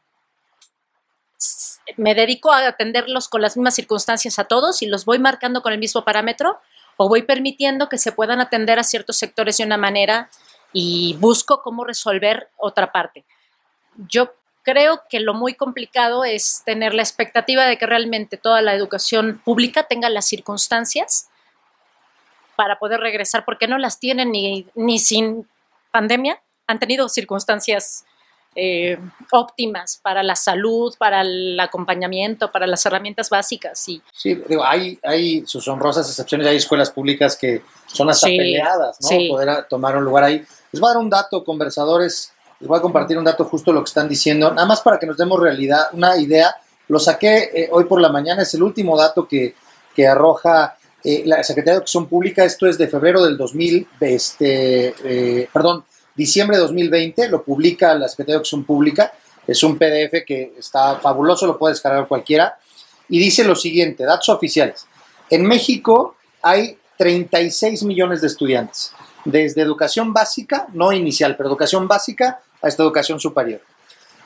[1.97, 5.73] me dedico a atenderlos con las mismas circunstancias a todos y los voy marcando con
[5.73, 6.59] el mismo parámetro
[6.97, 10.29] o voy permitiendo que se puedan atender a ciertos sectores de una manera
[10.73, 13.25] y busco cómo resolver otra parte.
[14.07, 18.75] Yo creo que lo muy complicado es tener la expectativa de que realmente toda la
[18.75, 21.30] educación pública tenga las circunstancias
[22.61, 25.47] para poder regresar, porque no las tienen ni, ni sin
[25.89, 28.05] pandemia, han tenido circunstancias
[28.53, 28.99] eh,
[29.31, 33.89] óptimas para la salud, para el acompañamiento, para las herramientas básicas.
[33.89, 38.37] Y Sí, digo, hay, hay sus honrosas excepciones, hay escuelas públicas que son hasta Sí,
[38.37, 39.07] peleadas, ¿no?
[39.07, 39.27] sí.
[39.27, 40.45] Poder a- tomar un lugar ahí.
[40.71, 42.31] Les voy a dar un dato, conversadores.
[42.59, 45.07] Les voy a compartir un dato justo lo que están diciendo, nada más para que
[45.07, 46.55] nos demos realidad, una idea.
[46.89, 49.55] Lo saqué eh, hoy por la mañana, es el último dato que,
[49.95, 52.43] que arroja eh, la Secretaría de Educación Pública.
[52.43, 55.83] Esto es de febrero del 2000, este, eh, perdón,
[56.15, 59.13] diciembre de 2020, lo publica la Secretaría de Educación Pública.
[59.47, 62.57] Es un PDF que está fabuloso, lo puede descargar cualquiera.
[63.09, 64.85] Y dice lo siguiente, datos oficiales.
[65.29, 68.93] En México hay 36 millones de estudiantes,
[69.25, 73.61] desde educación básica, no inicial, pero educación básica hasta educación superior.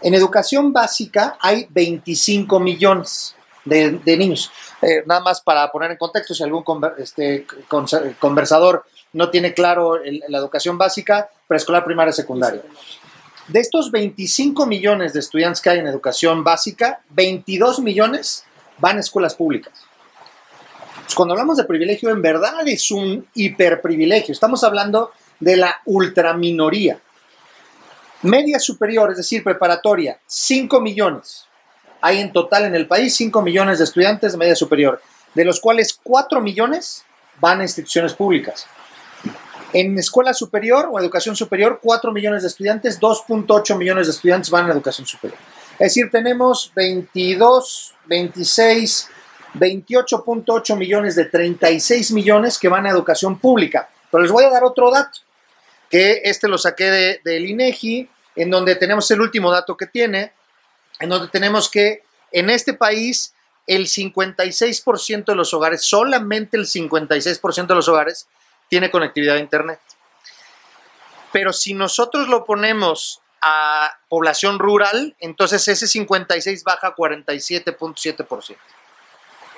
[0.01, 4.51] En educación básica hay 25 millones de, niños.
[4.85, 6.63] Eh, nada más para poner en contexto, si algún
[6.99, 7.47] este,
[8.19, 12.61] conversador no tiene claro la educación básica, preescolar, primaria, secundaria.
[13.47, 18.43] De estos 25 millones de estudiantes que hay en educación básica, 22 millones
[18.77, 19.73] van a escuelas públicas.
[21.15, 24.33] cuando hablamos de privilegio, en verdad es un hiperprivilegio.
[24.33, 26.99] Estamos hablando de la ultraminoría.
[28.23, 31.47] Media superior, es decir, preparatoria, 5 millones.
[32.05, 35.01] Hay en total en el país 5 millones de estudiantes de media superior,
[35.33, 37.03] de los cuales 4 millones
[37.41, 38.67] van a instituciones públicas.
[39.73, 44.67] En escuela superior o educación superior, 4 millones de estudiantes, 2.8 millones de estudiantes van
[44.67, 45.39] a educación superior.
[45.79, 49.09] Es decir, tenemos 22, 26,
[49.55, 53.89] 28.8 millones de 36 millones que van a educación pública.
[54.11, 55.21] Pero les voy a dar otro dato,
[55.89, 60.34] que este lo saqué del INEGI, en donde tenemos el último dato que tiene,
[60.99, 63.33] en donde tenemos que en este país
[63.67, 68.27] el 56% de los hogares, solamente el 56% de los hogares,
[68.69, 69.79] tiene conectividad a Internet.
[71.31, 78.55] Pero si nosotros lo ponemos a población rural, entonces ese 56 baja a 47.7%,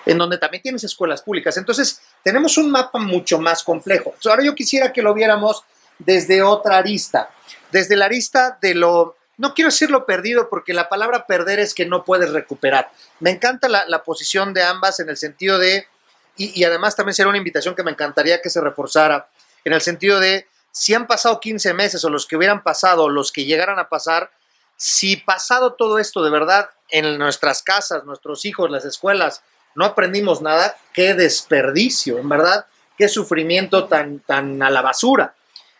[0.06, 1.56] en donde también tienes escuelas públicas.
[1.58, 4.16] Entonces, tenemos un mapa mucho más complejo.
[4.26, 5.64] Ahora yo quisiera que lo viéramos
[6.00, 7.30] desde otra arista,
[7.72, 11.86] desde la arista de lo, no quiero decirlo perdido porque la palabra perder es que
[11.86, 12.92] no puedes recuperar.
[13.20, 15.88] Me encanta la, posición de ambas en el sentido de,
[16.36, 19.30] y, además también será una invitación que me encantaría que se reforzara,
[19.64, 23.32] en el sentido de, si han pasado 15 meses o los que hubieran pasado, los
[23.32, 24.32] que llegaran a pasar,
[24.76, 29.44] si pasado todo esto de verdad en nuestras casas, nuestros hijos, las escuelas,
[29.76, 32.66] no aprendimos nada, qué desperdicio, en verdad,
[32.98, 35.36] qué sufrimiento tan, tan a la basura.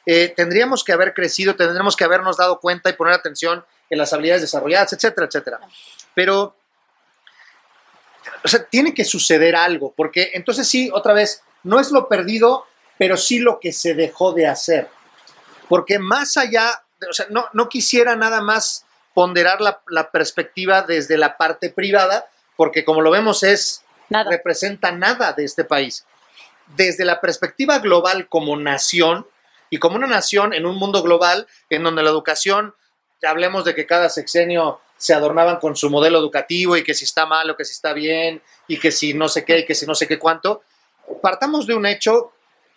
[0.10, 4.14] Eh, tendríamos que haber crecido, tendríamos que habernos dado cuenta y poner atención en las
[4.14, 5.60] habilidades desarrolladas, etcétera, etcétera.
[6.14, 6.56] Pero,
[8.42, 12.66] o sea, tiene que suceder algo, porque entonces sí, otra vez, no es lo perdido,
[12.98, 14.88] pero sí lo que se dejó de hacer.
[15.68, 21.18] Porque más allá, o sea, no, no quisiera nada más ponderar la, la, perspectiva desde
[21.18, 24.32] la parte privada, porque como lo vemos es, nada.
[24.32, 26.06] representa nada de este país.
[26.78, 29.28] Desde la perspectiva global como nación,
[29.70, 32.74] y como una nación en un mundo global en donde la educación,
[33.24, 37.26] hablemos de que cada sexenio se adornaban con su modelo educativo y que si está
[37.26, 39.86] mal o que si está bien y que si no sé qué y que si
[39.86, 40.64] no sé qué cuánto,
[41.22, 42.34] partamos de un hecho,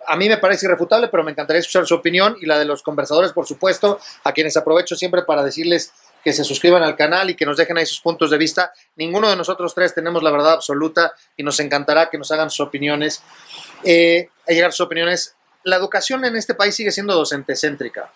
[0.06, 2.82] a mí me parece irrefutable, pero me encantaría escuchar su opinión y la de los
[2.82, 7.34] conversadores, por supuesto, a quienes aprovecho siempre para decirles que se suscriban al canal y
[7.34, 8.72] que nos dejen ahí sus puntos de vista.
[8.96, 12.60] Ninguno de nosotros tres tenemos la verdad absoluta y nos encantará que nos hagan sus
[12.60, 13.22] opiniones,
[13.84, 18.12] eh, llegar sus opiniones la educación en este país sigue siendo docente céntrica.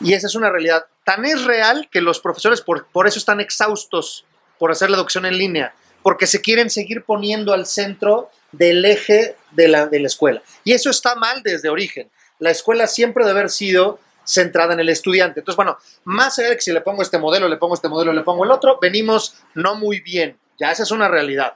[0.00, 0.86] Y esa es una realidad.
[1.04, 4.24] Tan es real que los profesores por, eso están exhaustos
[4.58, 9.36] por hacer la educación en línea, porque se quieren seguir poniendo al centro del eje
[9.52, 10.42] de la, de la escuela.
[10.64, 12.10] Y eso está mal desde origen.
[12.38, 15.40] La escuela siempre debe haber sido centrada en el estudiante.
[15.40, 18.12] Entonces, bueno, más allá de que si le pongo este modelo, le pongo este modelo,
[18.12, 20.38] le pongo el otro, venimos no muy bien.
[20.58, 21.54] Ya esa es una realidad.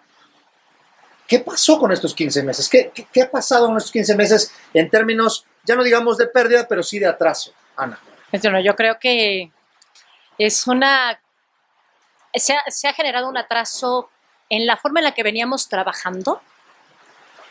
[1.27, 2.69] ¿Qué pasó con estos 15 meses?
[2.69, 6.83] ¿Qué, ha pasado en estos 15 meses en términos, ya no digamos de pérdida, pero
[6.83, 7.53] sí de atraso?
[7.77, 7.99] Ana.
[8.31, 9.51] Bueno, yo creo que
[10.39, 11.21] es una...
[12.35, 14.11] Se ha, se ha generado un atraso
[14.49, 16.41] en la forma en la que veníamos trabajando,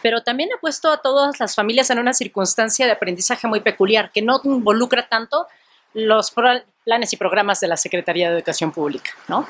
[0.01, 4.11] pero también ha puesto a todas las familias en una circunstancia de aprendizaje muy peculiar,
[4.11, 5.47] que no involucra tanto
[5.93, 6.31] los
[6.83, 9.47] planes y programas de la Secretaría de Educación Pública, ¿no?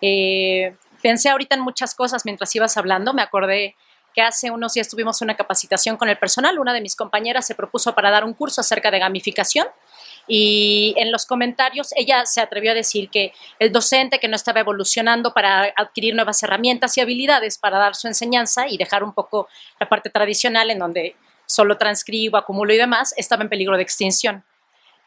[0.00, 3.12] Eh, pensé ahorita en muchas cosas mientras ibas hablando.
[3.12, 3.76] Me acordé
[4.14, 6.58] que hace unos días tuvimos una capacitación con el personal.
[6.58, 9.66] Una de mis compañeras se propuso para dar un curso acerca de gamificación
[10.26, 14.60] y en los comentarios ella se atrevió a decir que el docente que no estaba
[14.60, 19.48] evolucionando para adquirir nuevas herramientas y habilidades para dar su enseñanza y dejar un poco
[19.80, 24.44] la parte tradicional en donde solo transcribo, acumulo y demás, estaba en peligro de extinción.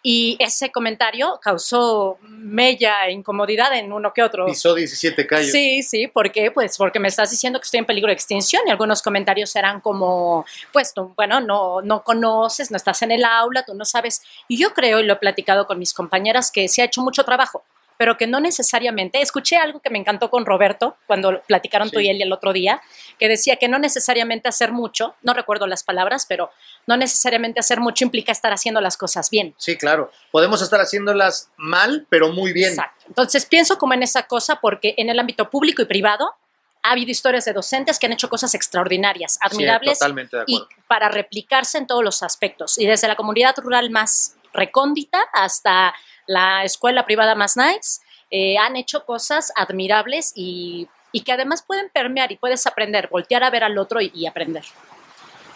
[0.03, 4.45] Y ese comentario causó mella e incomodidad en uno que otro.
[4.47, 5.51] Pisó 17 calles.
[5.51, 6.49] Sí, sí, ¿por qué?
[6.49, 9.79] Pues porque me estás diciendo que estoy en peligro de extinción y algunos comentarios eran
[9.79, 14.23] como, pues tú, bueno, no, no conoces, no estás en el aula, tú no sabes.
[14.47, 17.23] Y yo creo, y lo he platicado con mis compañeras, que se ha hecho mucho
[17.23, 17.63] trabajo
[18.01, 22.09] pero que no necesariamente, escuché algo que me encantó con Roberto cuando platicaron tú y
[22.09, 22.81] él el otro día,
[23.19, 26.49] que decía que no necesariamente hacer mucho, no recuerdo las palabras, pero
[26.87, 29.53] no necesariamente hacer mucho implica estar haciendo las cosas bien.
[29.59, 30.09] Sí, claro.
[30.31, 32.69] Podemos estar haciéndolas mal, pero muy bien.
[32.71, 33.05] Exacto.
[33.07, 36.33] Entonces pienso como en esa cosa porque en el ámbito público y privado
[36.81, 39.99] ha habido historias de docentes que han hecho cosas extraordinarias, admirables
[40.47, 42.79] y para replicarse en todos los aspectos.
[42.79, 45.93] Y desde la comunidad rural más recóndita hasta
[46.31, 50.87] la escuela privada más nice, eh, han hecho cosas admirables y,
[51.25, 54.63] que además pueden permear y puedes aprender, voltear a ver al otro y, aprender.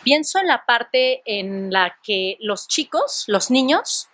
[0.03, 4.09] Pienso en la parte en la que los chicos, los niños,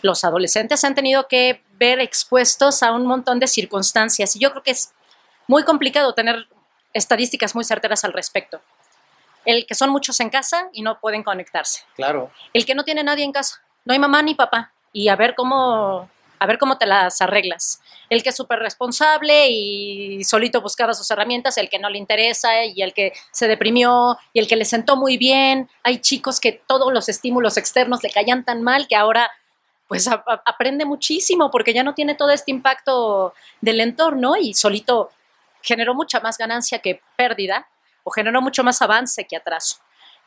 [0.00, 4.62] los adolescentes han tenido que ver expuestos a un montón de circunstancias y yo creo
[4.62, 4.92] que es
[5.48, 6.46] muy complicado tener
[6.92, 8.60] estadísticas muy certeras al respecto.
[9.44, 11.82] El que son muchos en casa y no pueden conectarse.
[11.96, 12.30] Claro.
[12.52, 13.60] El que no tiene nadie en casa.
[13.84, 17.80] No hay mamá ni papá y a ver cómo, a ver cómo te las arreglas.
[18.10, 22.64] El que es súper responsable y solito buscaba sus herramientas, el que no le interesa
[22.64, 25.68] y el que se deprimió y el que le sentó muy bien.
[25.82, 29.30] Hay chicos que todos los estímulos externos le caían tan mal que ahora
[29.88, 35.10] pues aprende muchísimo porque ya no tiene todo este impacto del entorno y solito
[35.60, 37.66] generó mucha más ganancia que pérdida
[38.02, 39.76] o generó mucho más avance que atraso.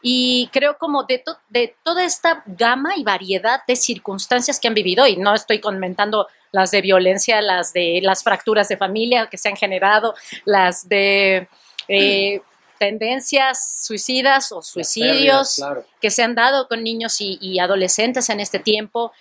[0.02, 5.08] Y creo como de, de toda esta gama y variedad de circunstancias que han vivido,
[5.08, 9.50] y no estoy comentando las de violencia, las de las fracturas de familia que se
[9.50, 11.48] han generado, las de
[11.88, 12.42] eh,
[12.80, 15.62] tendencias suicidas o suicidios
[16.02, 19.12] que se han dado con niños y, adolescentes en este tiempo.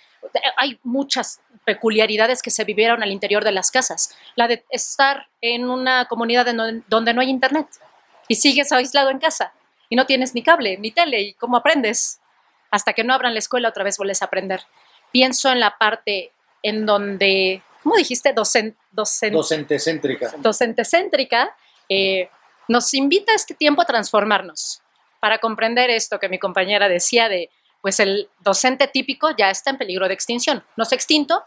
[0.57, 4.15] Hay muchas peculiaridades que se vivieron al interior de las casas.
[4.35, 6.45] La de estar en una comunidad
[6.87, 7.67] donde no hay internet
[8.27, 9.53] y sigues aislado en casa
[9.89, 12.19] y no tienes ni cable, ni tele, ¿y cómo aprendes?
[12.71, 14.61] Hasta que no abran la escuela otra vez vuelves a aprender.
[15.11, 16.31] Pienso en la parte
[16.63, 18.33] en donde, ¿cómo dijiste?
[18.33, 20.33] Docen, docen, docentecéntrica.
[20.37, 21.55] Docentecéntrica.
[21.87, 22.29] Eh,
[22.67, 24.81] nos invita a este tiempo a transformarnos
[25.19, 27.49] para comprender esto que mi compañera decía de,
[27.81, 30.63] pues el docente típico ya está en peligro de extinción.
[30.75, 31.43] No se extinto,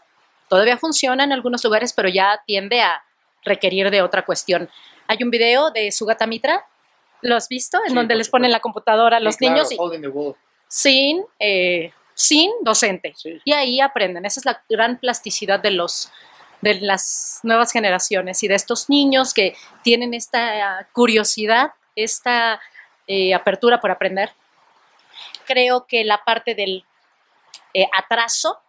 [0.47, 3.03] todavía funciona en algunos lugares, pero ya tiende a
[3.43, 4.69] requerir de otra cuestión.
[5.07, 6.65] Hay un video de Sugata Mitra
[7.21, 7.79] ¿Lo has visto?
[7.85, 9.69] En donde les ponen la computadora a los niños
[10.67, 13.13] sin, eh, sin docente.
[13.43, 14.25] Y ahí aprenden.
[14.25, 16.11] Esa es la gran plasticidad de los
[16.61, 22.59] de las nuevas generaciones y de estos niños que tienen esta curiosidad, esta
[23.07, 24.31] eh, apertura por aprender.
[25.45, 26.83] Creo que la parte del
[27.73, 28.59] eh, atraso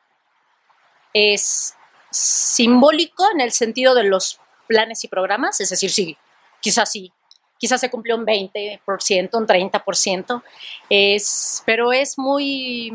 [1.13, 1.75] es
[2.11, 6.17] simbólico en el sentido de los planes y programas, es decir, sí,
[6.61, 7.13] quizás sí,
[7.61, 8.81] quizás se cumplió un 20%,
[9.35, 10.43] un 30%,
[10.89, 12.93] es, pero es muy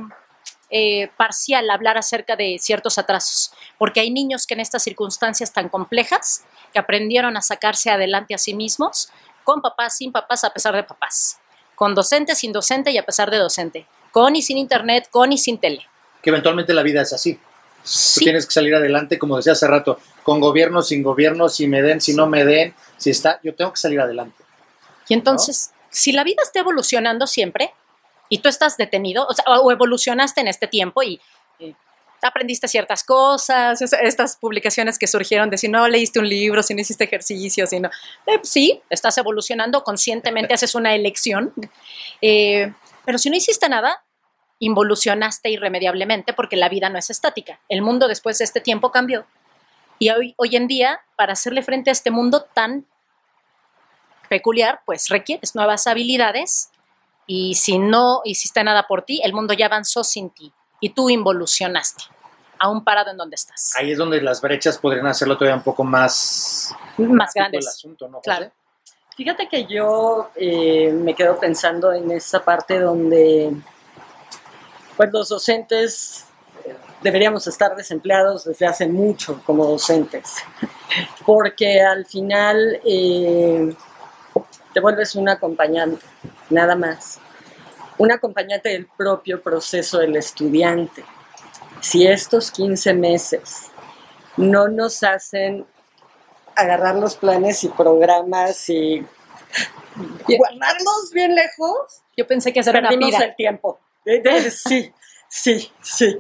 [0.72, 5.70] eh, parcial hablar acerca de ciertos atrasos, porque hay niños que en estas circunstancias tan
[5.70, 9.10] complejas, que aprendieron a sacarse adelante a sí mismos,
[9.44, 11.38] con papás, sin papás, a pesar de papás,
[11.76, 15.38] con docente, sin docente y a pesar de docente, con y sin internet, con y
[15.38, 15.86] sin tele.
[16.24, 17.36] Que eventualmente la vida es así.
[17.36, 21.84] Tú tienes que salir adelante, como decía hace rato, con gobierno, sin gobierno, si me
[21.84, 24.45] den, si no me den, si está, yo tengo que salir adelante.
[25.08, 27.74] Y entonces, si la vida está evolucionando siempre
[28.30, 31.20] y tú estás detenido, o, evolucionaste en este tiempo y
[32.22, 36.82] aprendiste ciertas cosas, estas publicaciones que surgieron de si no leíste un libro, si no
[36.82, 37.90] hiciste ejercicio, si no...
[38.26, 41.54] Eh, sí, estás evolucionando, conscientemente haces una elección,
[42.22, 42.74] eh,
[43.06, 44.04] pero si no hiciste nada,
[44.60, 47.60] involucionaste irremediablemente porque la vida no es estática.
[47.70, 49.26] El mundo después de este tiempo cambió.
[50.00, 52.86] Y hoy, hoy en día, para hacerle frente a este mundo tan
[54.28, 56.70] peculiar, pues requieres nuevas habilidades
[57.28, 61.10] y si no hiciste nada por ti, el mundo ya avanzó sin ti y tú
[61.10, 62.04] involucionaste,
[62.60, 63.74] aún parado en donde estás.
[63.76, 67.68] Ahí es donde las brechas podrían hacerlo todavía un poco más, más grandes.
[67.68, 68.52] asunto, ¿no, claro.
[69.16, 73.56] Fíjate que yo eh, me quedo pensando en esa parte donde
[74.98, 76.26] pues los docentes
[77.02, 80.38] deberíamos estar desempleados desde hace mucho como docentes,
[81.26, 83.74] porque al final eh,
[84.76, 86.06] te vuelves un acompañante,
[86.50, 87.22] nada más.
[87.98, 91.06] Un acompañante del propio proceso del estudiante.
[91.80, 93.72] Si estos 15 meses
[94.36, 95.66] no nos hacen
[96.58, 99.00] agarrar los planes y programas y,
[100.28, 103.80] guardarlos bien lejos, yo pensé que hacer una el tiempo.
[104.50, 104.92] Sí,
[105.30, 106.18] Sí, sí.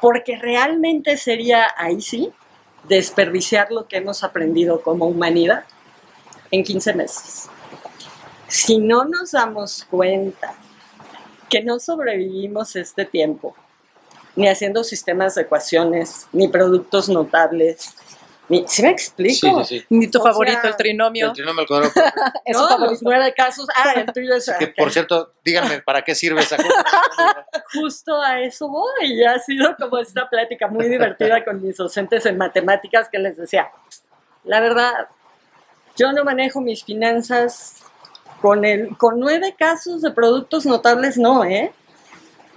[0.00, 2.32] Porque realmente sería ahí sí
[2.88, 5.64] desperdiciar lo que hemos aprendido como humanidad
[6.50, 7.50] en 15 meses.
[8.48, 10.54] Si no nos damos cuenta
[11.50, 13.54] que no sobrevivimos este tiempo,
[14.36, 17.94] ni haciendo sistemas de ecuaciones, ni productos notables,
[18.48, 19.62] ni, ¿sí me explico?
[19.64, 19.86] Sí, sí, sí.
[19.90, 21.26] Ni tu O favorito, sea, el trinomio.
[21.26, 21.92] El trinomio al cuadrado.
[22.44, 22.92] Es no, favorito.
[22.92, 23.66] los nueve casos.
[23.76, 27.46] Ah, el tuyo es Que por cierto, díganme, ¿para qué sirve esa cosa?
[27.74, 29.12] justo a eso voy.
[29.12, 33.36] Y ha sido como esta plática muy divertida con mis docentes en matemáticas que les
[33.36, 33.70] decía,
[34.44, 35.08] la verdad,
[35.96, 37.82] yo no manejo mis finanzas
[38.40, 41.72] con, el, con nueve casos de productos notables, no, ¿eh?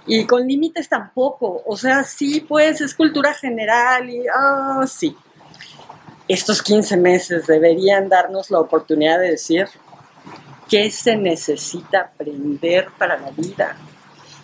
[0.06, 1.62] Y con límites tampoco.
[1.66, 5.16] O sea, sí, pues es cultura general y, ah, sí.
[6.28, 9.66] Estos 15 meses deberían darnos la oportunidad de decir
[10.68, 13.76] qué se necesita aprender para la vida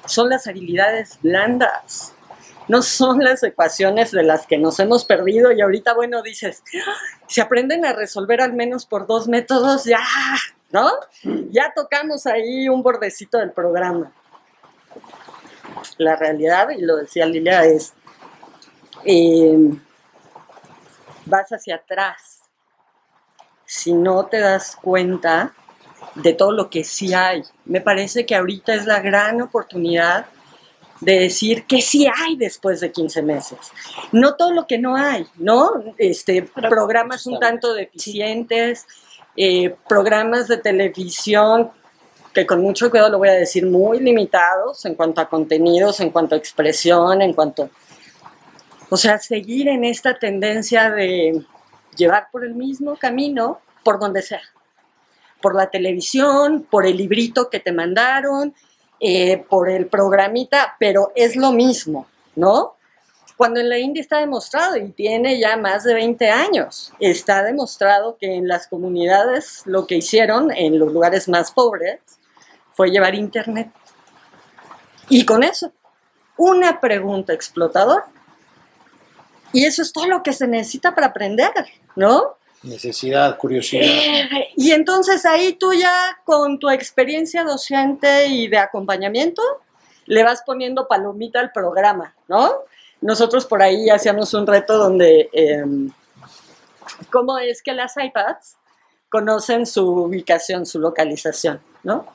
[0.08, 2.14] son las habilidades blandas,
[2.66, 6.94] no son las ecuaciones de las que nos hemos perdido y ahorita, bueno, dices, "Ah,
[7.26, 10.00] si aprenden a resolver al menos por dos métodos, ya,
[10.70, 10.90] ¿no?
[11.50, 14.12] Ya tocamos ahí un bordecito del programa.
[15.96, 17.94] La realidad, y lo decía Lilia, es,
[19.04, 19.70] eh,
[21.26, 22.42] vas hacia atrás.
[23.64, 25.54] Si no te das cuenta,
[26.14, 27.42] de todo lo que sí hay.
[27.64, 30.26] Me parece que ahorita es la gran oportunidad
[31.00, 33.58] de decir que sí hay después de 15 meses.
[34.10, 35.94] No todo lo que no hay, ¿no?
[35.96, 38.86] Este, programas un tanto deficientes,
[39.40, 41.70] eh, programas de televisión
[42.34, 46.10] que con mucho cuidado lo voy a decir, muy limitados en cuanto a contenidos, en
[46.10, 47.70] cuanto a expresión, en cuanto...
[48.90, 51.44] O sea, seguir en esta tendencia de
[51.96, 54.40] llevar por el mismo camino, por donde sea
[55.40, 58.54] por la televisión, por el librito que te mandaron,
[59.00, 62.74] eh, por el programita, pero es lo mismo, ¿no?
[63.38, 68.16] Cuando en la India está demostrado, y tiene ya más de 20 años, está demostrado
[68.18, 72.00] que en las comunidades lo que hicieron en los lugares más pobres
[72.74, 73.70] fue llevar internet.
[75.08, 75.72] Y con eso,
[76.36, 78.06] una pregunta explotadora.
[79.52, 81.52] Y eso es todo lo que se necesita para aprender,
[81.94, 82.36] ¿no?
[82.64, 83.84] Necesidad, curiosidad.
[83.84, 89.42] Eh, Y entonces ahí tú ya con tu experiencia docente y de acompañamiento
[90.06, 92.64] le vas poniendo palomita al programa, ¿no?
[93.00, 95.64] Nosotros por ahí hacíamos un reto donde, eh,
[97.10, 98.56] ¿cómo es que las iPads
[99.08, 102.06] conocen su ubicación, su localización, ¿no?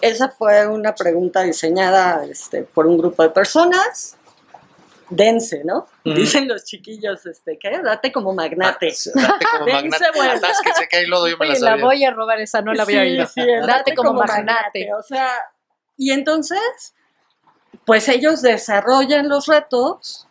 [0.00, 4.16] Esa fue una pregunta diseñada este, por un grupo de personas.
[5.10, 5.86] Dense, ¿no?
[6.04, 6.14] Ujú.
[6.14, 7.78] Dicen los chiquillos, este, ¿qué?
[7.82, 8.92] Date como magnate.
[9.14, 10.46] Date como Dense magnate.
[10.46, 11.84] Atásquense que hay lodo, yo me la Oye, la sabía.
[11.84, 13.26] voy a robar esa, no la había Sí, oído.
[13.26, 14.92] sí, el Date como magnate.
[14.94, 15.30] O sea,
[15.96, 16.94] y entonces,
[17.84, 20.26] pues ellos desarrollan los retos.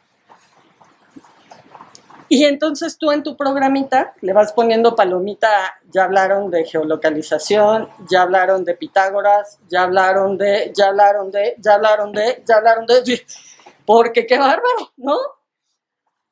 [2.30, 8.24] Y entonces tú en tu programita le vas poniendo palomita, ya hablaron de geolocalización, ya
[8.24, 13.24] hablaron de Pitágoras, ya hablaron de, ya hablaron de, ya hablaron de, ya hablaron de,
[13.86, 15.18] porque qué bárbaro, ¿no?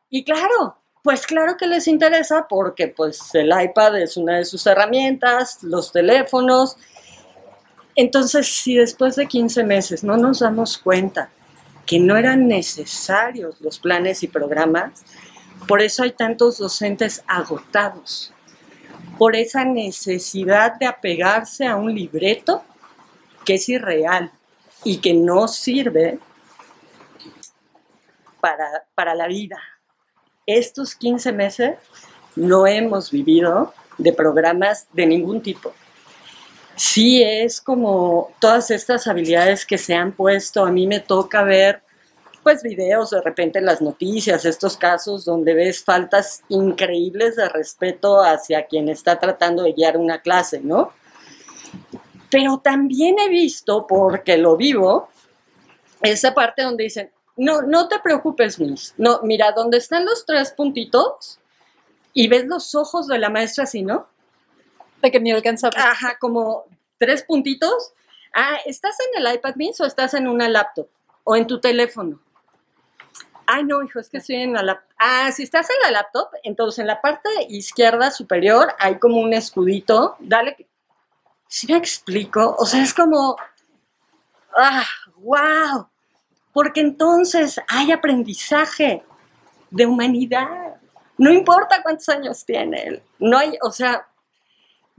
[0.10, 4.66] Y claro, pues claro que les interesa porque pues el iPad es una de sus
[4.68, 6.78] herramientas, los teléfonos.
[8.02, 11.30] Entonces, si después de 15 meses no nos damos cuenta
[11.86, 15.04] que no eran necesarios los planes y programas,
[15.68, 18.34] por eso hay tantos docentes agotados,
[19.20, 22.64] por esa necesidad de apegarse a un libreto
[23.46, 24.32] que es irreal
[24.84, 26.18] y que no sirve
[28.40, 29.60] para, para la vida.
[30.48, 31.76] Estos 15 meses
[32.36, 35.72] no hemos vivido de programas de ningún tipo.
[36.76, 41.84] Sí es como todas estas habilidades que se han puesto, a mí me toca ver
[42.44, 48.22] pues videos de repente en las noticias, estos casos donde ves faltas increíbles de respeto
[48.24, 50.92] hacia quien está tratando de guiar una clase, ¿no?
[52.30, 55.10] Pero también he visto, porque lo vivo,
[56.02, 58.94] esa parte donde dicen, no, no te preocupes, Miss.
[58.98, 61.40] No, mira, donde están los tres puntitos
[62.14, 64.08] y ves los ojos de la maestra así, ¿no?
[65.02, 65.70] Que ni alcanza.
[65.76, 66.66] Ajá, como
[66.98, 67.94] tres puntitos.
[68.34, 70.88] Ah, ¿estás en el iPad Miss o estás en una laptop?
[71.24, 72.20] O en tu teléfono.
[73.46, 74.96] Ay, no, hijo, es que estoy en la laptop.
[74.98, 79.34] Ah, si estás en la laptop, entonces en la parte izquierda superior hay como un
[79.34, 80.16] escudito.
[80.20, 80.68] Dale.
[81.48, 82.56] ¿Sí me explico?
[82.58, 83.36] O sea, es como.
[84.56, 84.86] ¡Ah!
[85.18, 85.90] ¡Wow!
[86.54, 89.04] Porque entonces hay aprendizaje
[89.70, 90.76] de humanidad.
[91.18, 93.04] No importa cuántos años tiene.
[93.20, 94.08] No hay, o sea,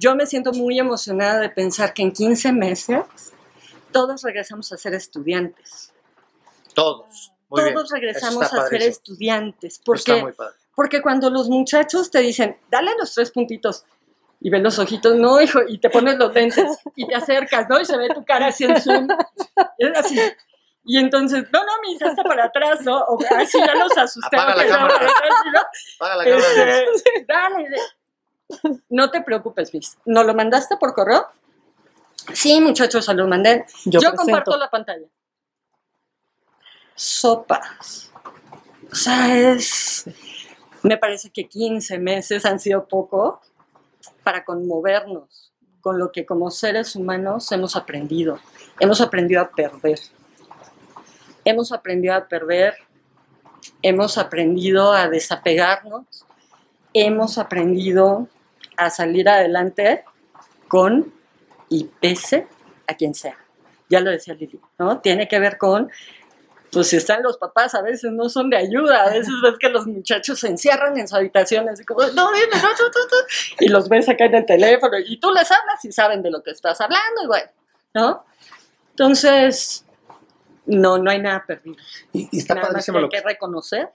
[0.03, 3.05] yo me siento muy emocionada de pensar que en 15 meses
[3.93, 5.93] todos regresamos a ser estudiantes.
[6.75, 7.31] Todos.
[7.49, 9.81] Muy todos regresamos a ser estudiantes.
[9.85, 10.35] Porque,
[10.75, 13.85] porque cuando los muchachos te dicen, dale los tres puntitos,
[14.41, 17.81] y ves los ojitos, no, hijo, y te pones los lentes, y te acercas, ¿no?
[17.81, 19.07] Y se ve tu cara así en zoom.
[19.79, 20.19] Es así.
[20.85, 22.99] Y entonces, no, no, mi hija está para atrás, ¿no?
[23.05, 24.37] O así ya los asusté.
[24.37, 24.95] Apaga la cámara.
[24.97, 25.61] para atrás, ¿no?
[26.01, 26.81] Apaga la cámara.
[26.93, 27.69] Este, dale,
[28.89, 29.99] No te preocupes, Miss.
[30.05, 31.27] ¿No lo mandaste por correo?
[32.33, 33.65] Sí, muchachos, se lo mandé.
[33.85, 35.07] Yo Yo, comparto la pantalla.
[36.95, 38.13] Sopas.
[38.91, 40.05] O sea, es.
[40.83, 43.41] Me parece que 15 meses han sido poco
[44.23, 48.39] para conmovernos con lo que como seres humanos hemos aprendido.
[48.79, 49.99] Hemos aprendido a perder.
[51.45, 52.75] Hemos aprendido a perder.
[53.83, 56.25] Hemos aprendido a desapegarnos.
[56.95, 58.29] Hemos aprendido
[58.77, 60.05] a salir adelante
[60.69, 61.13] con
[61.69, 62.47] y pese
[62.87, 63.37] a quien sea.
[63.89, 65.01] Ya lo decía Lili, ¿no?
[65.01, 65.91] Tiene que ver con,
[66.71, 69.69] pues si están los papás, a veces no son de ayuda, a veces ves que
[69.69, 73.17] los muchachos se encierran en su habitación, así como, no, dime, no, no, no, no",
[73.61, 76.43] y los ves acá en el teléfono, y tú les hablas y saben de lo
[76.43, 77.51] que estás hablando, y bueno,
[77.95, 78.25] ¿no?
[78.91, 79.85] Entonces,
[80.65, 81.77] no, no hay nada perdido.
[82.13, 83.21] Y, y está Nada más que hay que...
[83.21, 83.91] reconocer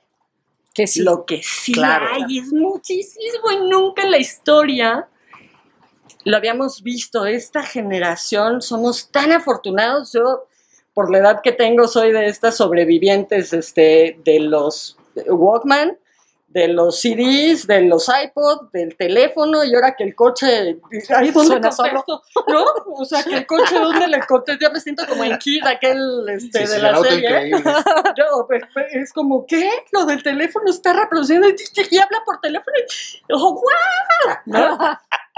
[0.77, 1.01] Que sí.
[1.01, 2.07] lo que sí Claro.
[2.13, 5.07] hay es muchísimo y nunca en la historia
[6.23, 7.25] lo habíamos visto.
[7.25, 10.13] Esta generación somos tan afortunados.
[10.13, 10.45] Yo,
[10.93, 15.97] por la edad que tengo, soy de estas sobrevivientes este, de los Walkman,
[16.47, 20.79] de los CDs, de los iPod, del teléfono, y ahora que el coche,
[21.15, 22.23] ¿ahí dónde Suena contesto?
[22.47, 22.65] ¿No?
[22.93, 24.65] O sea, que el coche, ¿dónde le contesto?
[24.65, 27.29] Ya me siento como en Kid, aquel este, Sí, de sí, la serie.
[27.29, 27.63] increíble.
[28.17, 29.69] No, pero- pero es como, ¿qué?
[29.91, 31.55] Lo del teléfono está reproduciendo y,
[31.91, 32.75] y habla por teléfono.
[32.77, 34.37] Y, ¡Oh, guau!
[34.45, 34.77] ¿No?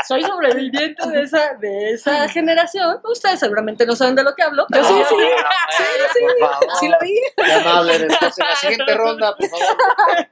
[0.08, 3.00] Soy sobreviviente de esa, de esa generación.
[3.04, 4.66] Ustedes seguramente no saben de lo que hablo.
[4.74, 5.16] Yo sí, sí.
[5.78, 5.84] Sí,
[6.14, 6.20] sí.
[6.40, 6.68] Por favor.
[6.80, 7.20] Sí lo vi.
[7.36, 8.18] Qué amable eres.
[8.20, 10.28] Pues, en la siguiente ronda, por favor.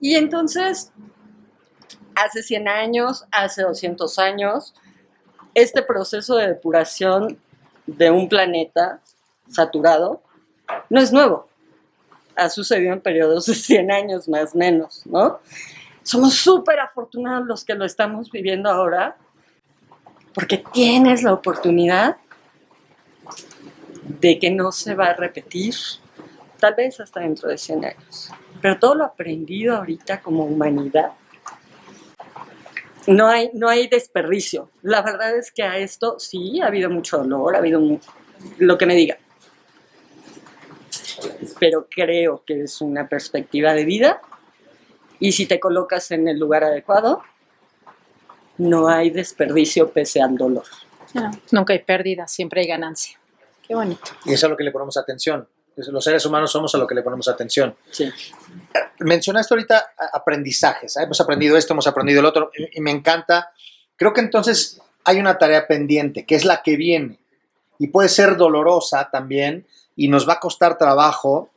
[0.00, 0.92] Y entonces,
[2.14, 4.74] hace 100 años, hace 200 años,
[5.54, 7.38] este proceso de depuración
[7.86, 9.00] de un planeta
[9.48, 10.22] saturado
[10.90, 11.48] no es nuevo.
[12.34, 15.40] Ha sucedido en periodos de 100 años más o menos, ¿no?
[16.06, 19.16] Somos súper afortunados los que lo estamos viviendo ahora
[20.32, 22.14] porque tienes la oportunidad
[24.20, 25.74] de que no se va a repetir,
[26.60, 28.30] tal vez hasta dentro de 100 años.
[28.62, 31.10] Pero todo lo aprendido ahorita como humanidad,
[33.08, 34.70] no hay, no hay desperdicio.
[34.82, 37.98] La verdad es que a esto sí ha habido mucho dolor, ha habido mu-
[38.58, 39.18] lo que me diga.
[41.58, 44.20] Pero creo que es una perspectiva de vida
[45.20, 47.22] y si te colocas en el lugar adecuado,
[48.58, 50.64] no hay desperdicio pese al dolor.
[51.14, 53.18] No, nunca hay pérdida, siempre hay ganancia.
[53.66, 54.12] Qué bonito.
[54.24, 55.46] Y eso es a lo que le ponemos atención.
[55.76, 57.76] Los seres humanos somos a lo que le ponemos atención.
[57.90, 58.10] Sí.
[59.00, 60.96] Mencionaste ahorita aprendizajes.
[60.96, 61.02] ¿eh?
[61.02, 63.50] Hemos aprendido esto, hemos aprendido el otro, y y me encanta.
[63.96, 67.18] Creo que entonces hay una tarea pendiente, que es la que viene.
[67.78, 71.50] Y puede ser dolorosa también, y nos va a costar trabajo,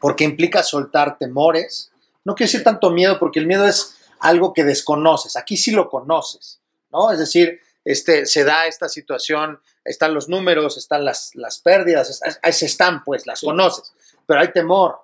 [0.00, 1.90] porque implica soltar temores.
[2.26, 5.36] No quiero decir tanto miedo, porque el miedo es algo que desconoces.
[5.36, 6.60] Aquí sí lo conoces,
[6.90, 7.10] ¿no?
[7.12, 12.62] Es decir, este, se da esta situación, están los números, están las, las pérdidas, es-
[12.62, 13.92] están, pues, las conoces,
[14.26, 14.98] pero hay temor.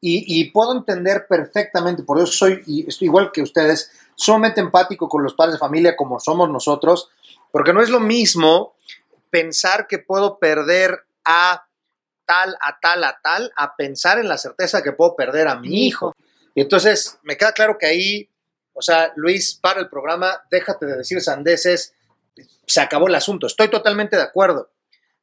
[0.00, 5.08] Y, y puedo entender perfectamente, por eso soy, y estoy igual que ustedes, sumamente empático
[5.08, 7.08] con los padres de familia como somos nosotros,
[7.50, 8.74] porque no es lo mismo
[9.30, 11.66] pensar que puedo perder a
[12.24, 15.86] tal, a tal, a tal, a pensar en la certeza que puedo perder a mi
[15.86, 16.14] hijo.
[16.58, 18.28] Y entonces me queda claro que ahí,
[18.72, 21.94] o sea, Luis, para el programa, déjate de decir sandeces,
[22.66, 23.46] se acabó el asunto.
[23.46, 24.68] Estoy totalmente de acuerdo.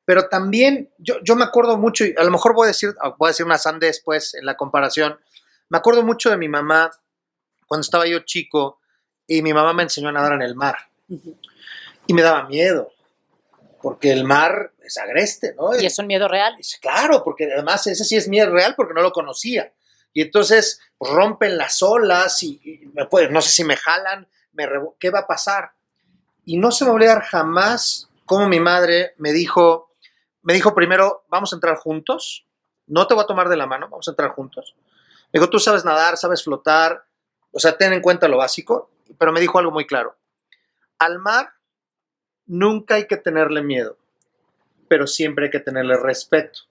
[0.06, 3.28] Pero también, yo, yo me acuerdo mucho, y a lo mejor voy a decir, voy
[3.28, 5.20] a decir una sandez, pues, en la comparación.
[5.68, 6.90] Me acuerdo mucho de mi mamá
[7.68, 8.80] cuando estaba yo chico
[9.28, 10.78] y mi mamá me enseñó a nadar en el mar.
[12.08, 12.94] Y me daba miedo,
[13.82, 15.78] porque el mar es agreste, ¿no?
[15.78, 16.56] Y es un miedo real.
[16.80, 19.74] Claro, porque además ese sí es miedo real porque no lo conocía.
[20.14, 24.68] Y entonces rompen las olas y, me puede, no sé si me jalan, me
[25.00, 25.74] ¿qué va a pasar?
[26.46, 29.92] Y no se me va a jamás cómo mi madre me dijo,
[30.42, 32.46] me dijo primero, vamos a entrar juntos,
[32.88, 34.76] no te voy a tomar de la mano, vamos a entrar juntos.
[35.34, 37.06] Me dijo, tú sabes nadar, sabes flotar,
[37.52, 40.16] o sea, ten en cuenta lo básico, pero me dijo algo muy claro.
[41.00, 41.54] Al mar
[42.46, 43.98] nunca hay que tenerle miedo
[44.88, 46.62] pero siempre hay que tenerle respeto.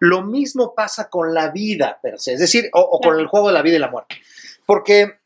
[0.00, 3.46] Lo mismo pasa con la vida per se, es decir, o, o con el juego
[3.48, 4.20] de la vida y la muerte.
[4.66, 5.18] Porque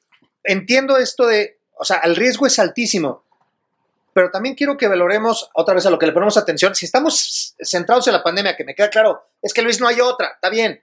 [0.42, 3.22] entiendo esto de, o sea, el riesgo es altísimo,
[4.12, 6.74] pero también quiero que valoremos otra vez a lo que le ponemos atención.
[6.74, 10.00] Si estamos centrados en la pandemia, que me queda claro, es que Luis no hay
[10.00, 10.82] otra, está bien,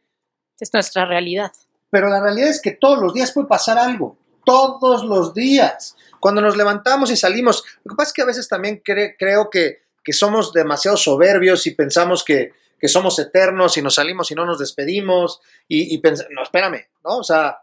[0.59, 1.51] Es nuestra realidad.
[1.89, 5.95] pero la realidad es que todos los días puede pasar algo, todos los días.
[6.19, 9.49] Cuando nos levantamos y salimos, lo que pasa es que a veces también cre- creo
[9.49, 14.35] que, que somos demasiado soberbios y pensamos que, que somos eternos y nos salimos y
[14.35, 17.19] no nos despedimos y, y pens- no, espérame, ¿no?
[17.19, 17.61] O sea,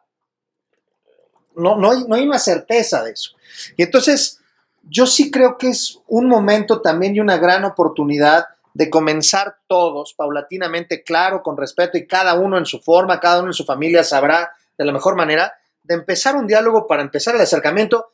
[1.56, 3.32] no, no, hay, no hay una certeza de eso.
[3.76, 4.40] Y entonces,
[4.84, 10.14] yo sí creo que es un momento también y una gran oportunidad de comenzar todos
[10.14, 14.04] paulatinamente, claro, con respeto y cada uno en su forma, cada uno en su familia
[14.04, 15.52] sabrá de la mejor manera,
[15.82, 18.12] de empezar un diálogo para empezar el acercamiento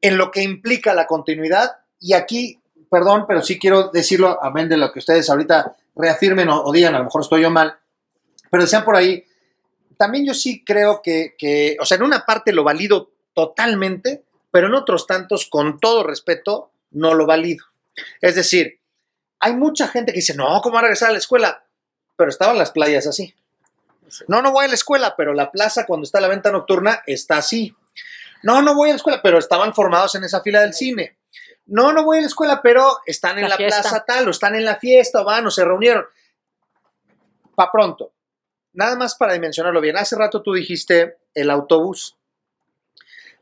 [0.00, 1.76] en lo que implica la continuidad.
[2.00, 2.60] Y aquí,
[2.90, 6.98] perdón, pero sí quiero decirlo, amén de lo que ustedes ahorita reafirmen o, digan, a
[6.98, 7.76] lo mejor estoy yo mal,
[8.50, 9.24] pero decían por ahí,
[9.96, 14.68] también yo sí creo que, que, o sea, en una parte lo valido totalmente, pero
[14.68, 17.64] en otros tantos, con todo respeto, no lo valido.
[18.20, 18.80] Es decir,
[19.40, 21.64] hay mucha gente que dice, no, ¿cómo va a regresar a la escuela?
[22.16, 23.34] Pero estaban las playas así.
[24.26, 27.38] No, no voy a la escuela, pero la plaza cuando está la venta nocturna está
[27.38, 27.74] así.
[28.42, 31.17] No, no voy a la escuela, pero estaban formados en esa fila del cine.
[31.68, 33.82] No, no voy a la escuela, pero están en La la, fiesta.
[33.82, 36.04] plaza tal, o están en la fiesta, o van, o se reunieron.
[37.54, 38.12] Pa' pronto.
[38.72, 39.96] Nada más para dimensionarlo bien.
[39.96, 42.16] Hace rato tú dijiste el autobús.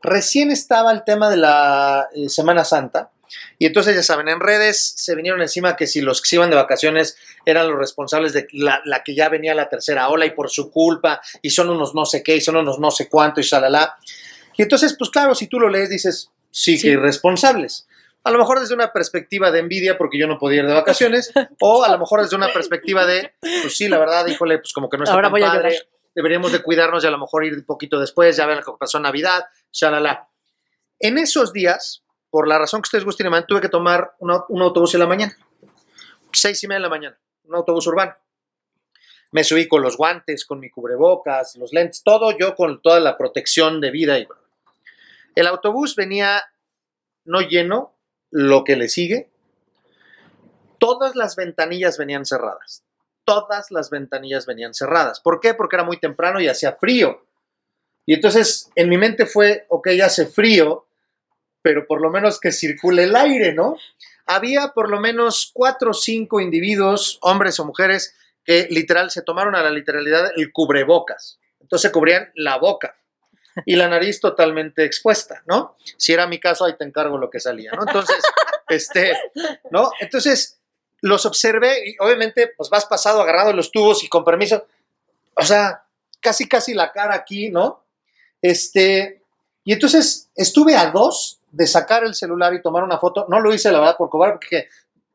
[0.01, 3.11] Recién estaba el tema de la eh, Semana Santa.
[3.59, 6.49] Y entonces, ya saben, en redes se vinieron encima que si los que se iban
[6.49, 10.31] de vacaciones eran los responsables de la, la que ya venía la tercera ola y
[10.31, 13.41] por su culpa, y son unos no sé qué, y son unos no sé cuánto,
[13.41, 13.97] y shalala.
[14.55, 16.83] Y entonces, pues claro, si tú lo lees, dices, sí, Sí.
[16.83, 17.87] que irresponsables.
[18.27, 21.31] A lo mejor desde una perspectiva de envidia porque yo no podía ir de vacaciones,
[21.61, 24.89] o a lo mejor desde una perspectiva de, pues sí, la verdad, híjole, pues como
[24.89, 25.77] que no está Ahora tan voy a padre,
[26.15, 28.71] deberíamos de cuidarnos y a lo mejor ir un poquito después, ya ven lo que
[28.79, 30.27] pasó en Navidad, shalala.
[30.99, 34.61] En esos días, por la razón que ustedes gusten, man, tuve que tomar una- un
[34.61, 35.35] autobús en la mañana,
[36.31, 38.15] seis y media de la mañana, un autobús urbano.
[39.31, 43.17] Me subí con los guantes, con mi cubrebocas, los lentes, todo yo con toda la
[43.17, 44.17] protección de vida.
[44.17, 44.27] Y...
[45.35, 46.43] El autobús venía
[47.25, 47.96] no lleno,
[48.31, 49.29] lo que le sigue.
[50.79, 52.83] Todas las ventanillas venían cerradas.
[53.25, 55.19] Todas las ventanillas venían cerradas.
[55.19, 55.53] ¿Por qué?
[55.53, 57.25] Porque era muy temprano y hacía frío.
[58.05, 60.87] Y entonces en mi mente fue, ok, hace frío,
[61.61, 63.75] pero por lo menos que circule el aire, ¿no?
[64.25, 68.15] Había por lo menos cuatro o cinco individuos, hombres o mujeres,
[68.45, 71.39] que literal se tomaron a la literalidad el cubrebocas.
[71.59, 72.95] Entonces cubrían la boca
[73.65, 75.75] y la nariz totalmente expuesta, ¿no?
[75.97, 77.83] Si era mi caso, ahí te encargo lo que salía, ¿no?
[77.87, 78.17] Entonces,
[78.69, 79.13] este,
[79.71, 79.91] ¿no?
[79.99, 80.59] Entonces,
[81.01, 84.65] los observé y obviamente, pues vas pasado agarrado en los tubos y con permiso,
[85.35, 85.83] o sea,
[86.19, 87.85] casi, casi la cara aquí, ¿no?
[88.41, 89.21] Este,
[89.63, 93.25] y entonces estuve a dos de sacar el celular y tomar una foto.
[93.29, 94.67] No lo hice, la verdad, por cobarde, porque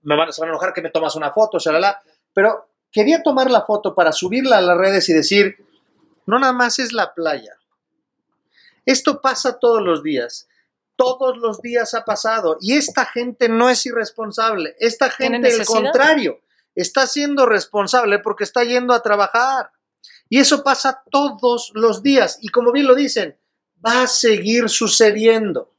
[0.03, 2.03] me van, se van a enojar que me tomas una foto, shalala.
[2.33, 5.57] Pero quería tomar la foto para subirla a las redes y decir,
[6.27, 7.55] no nada más es la playa.
[8.85, 10.49] Esto pasa todos los días.
[10.97, 12.59] Todos los días ha pasado.
[12.61, 14.77] Y esta gente no es irresponsable.
[14.79, 16.41] Esta ¿Tiene gente, al contrario,
[16.75, 19.71] está siendo responsable porque está yendo a trabajar.
[20.29, 22.39] Y eso pasa todos los días.
[22.41, 23.37] Y como bien lo dicen,
[23.85, 25.75] va a seguir sucediendo.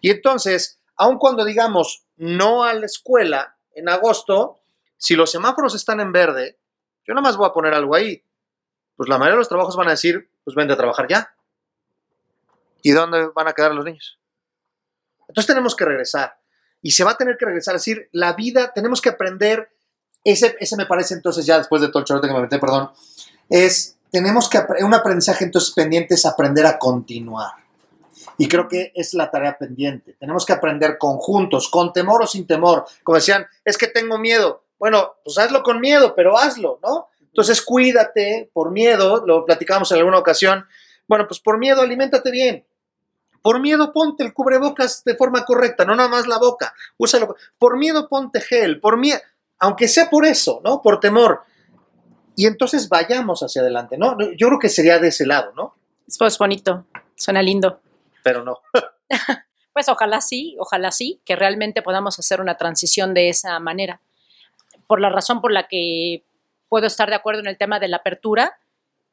[0.00, 4.60] Y entonces, aun cuando digamos no a la escuela en agosto,
[4.96, 6.58] si los semáforos están en verde,
[7.06, 8.22] yo nada más voy a poner algo ahí.
[8.96, 11.34] Pues la mayoría de los trabajos van a decir, pues vente a trabajar ya.
[12.82, 14.18] ¿Y dónde van a quedar los niños?
[15.28, 16.36] Entonces tenemos que regresar.
[16.82, 17.76] Y se va a tener que regresar.
[17.76, 19.70] Es decir, la vida, tenemos que aprender.
[20.24, 22.90] Ese, ese me parece entonces, ya después de todo el chorote que me metí, perdón,
[23.48, 27.52] es, tenemos que, un aprendizaje entonces pendiente es aprender a continuar.
[28.36, 30.14] Y creo que es la tarea pendiente.
[30.18, 32.86] Tenemos que aprender conjuntos, con temor o sin temor.
[33.02, 34.64] Como decían, es que tengo miedo.
[34.78, 37.08] Bueno, pues hazlo con miedo, pero hazlo, ¿no?
[37.20, 40.66] Entonces cuídate por miedo, lo platicamos en alguna ocasión.
[41.06, 42.64] Bueno, pues por miedo aliméntate bien.
[43.42, 46.74] Por miedo ponte el cubrebocas de forma correcta, no nada más la boca.
[46.98, 47.36] Úsalo.
[47.58, 49.20] Por miedo ponte gel, por miedo,
[49.58, 50.82] aunque sea por eso, ¿no?
[50.82, 51.42] Por temor.
[52.36, 54.16] Y entonces vayamos hacia adelante, ¿no?
[54.36, 55.74] Yo creo que sería de ese lado, ¿no?
[56.06, 57.80] Es bonito, suena lindo.
[58.22, 58.58] Pero no.
[59.72, 64.00] Pues ojalá sí, ojalá sí, que realmente podamos hacer una transición de esa manera.
[64.88, 66.24] Por la razón por la que
[66.68, 68.58] puedo estar de acuerdo en el tema de la apertura,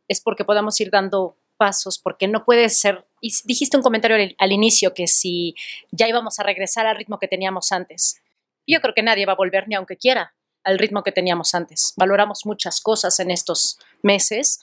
[0.07, 4.51] es porque podamos ir dando pasos, porque no puede ser, dijiste un comentario al, al
[4.51, 5.55] inicio que si
[5.91, 8.21] ya íbamos a regresar al ritmo que teníamos antes.
[8.65, 10.33] Yo creo que nadie va a volver ni aunque quiera
[10.63, 11.93] al ritmo que teníamos antes.
[11.95, 14.59] Valoramos muchas cosas en estos meses,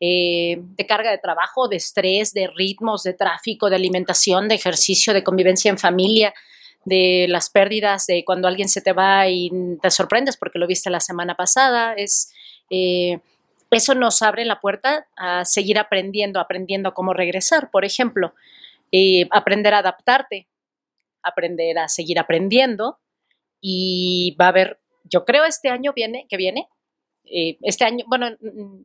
[0.00, 5.12] eh, de carga de trabajo, de estrés, de ritmos, de tráfico, de alimentación, de ejercicio,
[5.12, 6.32] de convivencia en familia,
[6.84, 9.50] de las pérdidas, de cuando alguien se te va y
[9.82, 11.94] te sorprendes porque lo viste la semana pasada.
[11.94, 12.32] Es,
[12.70, 13.18] eh,
[13.70, 18.34] eso nos abre la puerta a seguir aprendiendo, aprendiendo cómo regresar, por ejemplo,
[18.92, 20.48] eh, aprender a adaptarte,
[21.22, 22.98] aprender a seguir aprendiendo
[23.60, 26.68] y va a haber, yo creo este año viene, que viene,
[27.30, 28.30] eh, este año, bueno,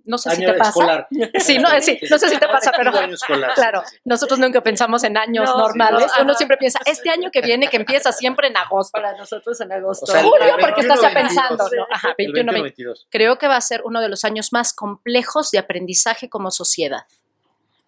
[0.05, 0.69] no sé si te pasa.
[0.69, 1.07] escolar.
[1.39, 4.01] Sí, no, sí, no sé si te pasa, pero escolar, claro, sí, sí.
[4.05, 6.07] nosotros nunca pensamos en años No, sí, normales.
[6.17, 8.91] no, Uno siempre piensa, este año que viene, que empieza siempre en agosto.
[8.93, 10.05] Para nosotros en agosto.
[10.05, 11.71] O sea, Julio, porque estás 21, ya pensando, 22.
[11.77, 11.95] ¿no?
[11.95, 12.61] Ajá, El 21, 21, 20.
[12.83, 13.07] 22.
[13.09, 17.05] Creo que va a ser uno de los años más complejos de aprendizaje como sociedad.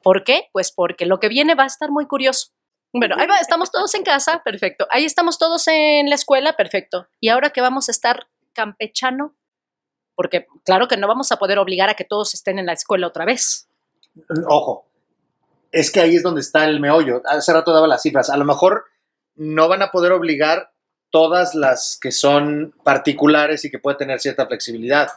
[0.01, 0.49] ¿Por qué?
[0.51, 2.49] Pues porque lo que viene va a estar muy curioso.
[2.93, 4.87] Bueno, ahí va, estamos todos en casa, perfecto.
[4.89, 7.07] Ahí estamos todos en la escuela, perfecto.
[7.19, 9.33] Y ahora que vamos a estar campechano,
[10.15, 13.07] porque claro que no vamos a poder obligar a que todos estén en la escuela
[13.07, 13.67] otra vez.
[14.47, 14.87] Ojo,
[15.71, 17.21] es que ahí es donde está el meollo.
[17.25, 18.29] Hace rato daba las cifras.
[18.29, 18.85] A lo mejor
[19.35, 20.71] no van a poder obligar
[21.09, 25.09] todas las que son particulares y que puede tener cierta flexibilidad.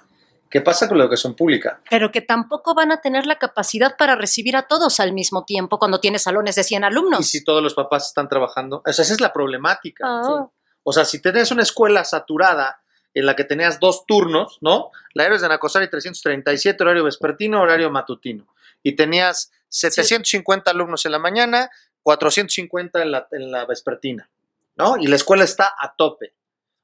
[0.50, 1.80] ¿Qué pasa con la educación pública?
[1.90, 5.78] pero que tampoco van a tener la capacidad para recibir a todos al mismo tiempo
[5.78, 7.20] cuando tienes salones de 100 alumnos.
[7.20, 10.04] Y si todos los papás están trabajando, o sea, esa es la problemática.
[10.06, 10.48] Ah.
[10.82, 12.80] O sea, si tenés una escuela saturada
[13.18, 14.90] en la que tenías dos turnos, ¿no?
[15.14, 18.46] La Héroes de Nacosari 337, horario vespertino, horario matutino.
[18.82, 21.70] Y tenías 750 alumnos en la mañana,
[22.02, 24.30] 450 en la, en la vespertina,
[24.76, 24.96] ¿no?
[24.98, 26.34] Y la escuela está a tope.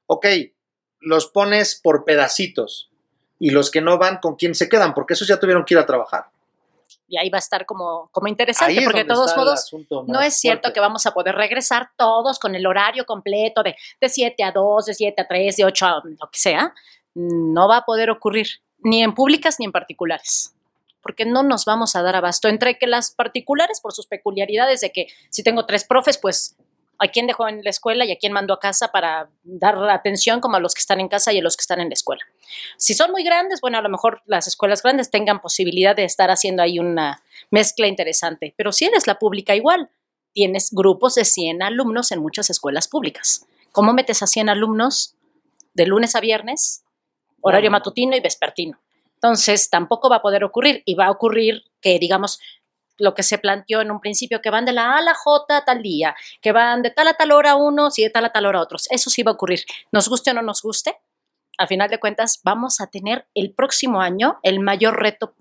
[0.07, 0.27] Ok,
[0.99, 2.91] los pones por pedacitos.
[3.39, 4.93] Y los que no van, ¿con quién se quedan?
[4.93, 6.25] Porque esos ya tuvieron que ir a trabajar.
[7.07, 9.71] Y ahí va a estar como, como interesante, porque de todos modos
[10.07, 10.73] no es cierto fuerte.
[10.73, 14.85] que vamos a poder regresar todos con el horario completo de, de 7 a 2,
[14.87, 16.73] de 7 a 3, de 8 a lo que sea.
[17.13, 18.47] No va a poder ocurrir,
[18.79, 20.53] ni en públicas ni en particulares.
[21.01, 22.47] Porque no nos vamos a dar abasto.
[22.47, 26.55] Entre que las particulares, por sus peculiaridades de que si tengo tres profes, pues
[26.99, 30.39] a quién dejó en la escuela y a quién mandó a casa para dar atención
[30.39, 32.23] como a los que están en casa y a los que están en la escuela.
[32.77, 36.29] Si son muy grandes, bueno, a lo mejor las escuelas grandes tengan posibilidad de estar
[36.31, 37.21] haciendo ahí una
[37.51, 39.89] mezcla interesante, pero si eres la pública igual,
[40.33, 43.45] tienes grupos de 100 alumnos en muchas escuelas públicas.
[43.71, 45.15] ¿Cómo metes a 100 alumnos
[45.73, 46.83] de lunes a viernes,
[47.41, 48.79] horario matutino y vespertino?
[49.15, 52.39] Entonces, tampoco va a poder ocurrir y va a ocurrir que, digamos,
[52.97, 55.65] lo que se planteó en un principio, que van de la A a la J
[55.65, 58.45] tal día, que van de tal a tal hora unos y de tal a tal
[58.45, 58.87] hora otros.
[58.89, 59.61] Eso sí va a ocurrir.
[59.91, 60.97] Nos guste o no nos guste,
[61.57, 65.33] a final de cuentas vamos a tener el próximo año el mayor reto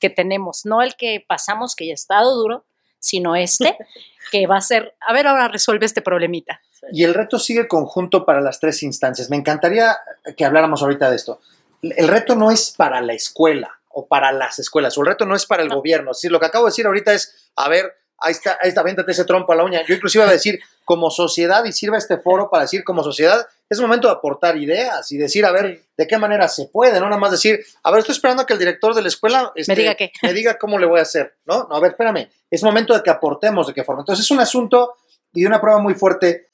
[0.00, 2.64] que tenemos, no el que pasamos, que ya ha estado duro,
[2.98, 3.76] sino este,
[4.32, 6.60] que va a ser, a ver, ahora resuelve este problemita.
[6.92, 9.30] Y el reto sigue conjunto para las tres instancias.
[9.30, 9.96] Me encantaría
[10.36, 11.40] que habláramos ahorita de esto.
[11.80, 15.46] El reto no es para la escuela o para las escuelas, el reto no es
[15.46, 15.76] para el No.
[15.76, 16.10] gobierno.
[16.12, 19.12] Decir, lo que acabo de decir ahorita es, a ver, ahí está, ahí está, véntate
[19.12, 19.82] ese trompo a la uña.
[19.86, 23.46] Yo inclusive iba a decir, como sociedad, y sirva este foro para decir, como sociedad,
[23.68, 27.06] es momento de aportar ideas y decir, a ver, de qué manera se puede, no
[27.06, 29.74] nada más decir, a ver, estoy esperando a que el director de la escuela este,
[29.74, 30.12] diga qué.
[30.22, 31.66] me diga cómo le voy a hacer, ¿no?
[31.68, 34.02] No, a ver, espérame, es momento de que aportemos, de que forma.
[34.02, 34.94] Entonces es un asunto
[35.32, 36.50] y una prueba muy fuerte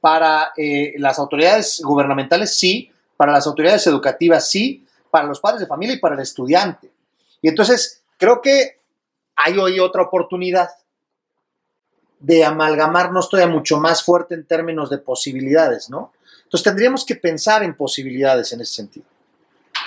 [0.00, 5.66] para eh, las autoridades gubernamentales, sí, para las autoridades educativas, sí, para los padres de
[5.66, 6.90] familia y para el estudiante.
[7.42, 8.80] Y entonces creo que
[9.36, 10.70] hay hoy otra oportunidad
[12.18, 16.14] de amalgamarnos todavía mucho más fuerte en términos de posibilidades, ¿no?
[16.44, 19.04] Entonces tendríamos que pensar en posibilidades en ese sentido.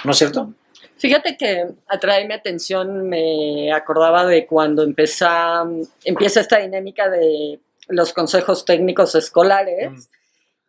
[0.03, 0.53] ¿No es cierto?
[0.97, 5.63] Fíjate que atrae mi atención, me acordaba de cuando empieza,
[6.03, 9.89] empieza esta dinámica de los consejos técnicos escolares.
[9.91, 9.99] Mm.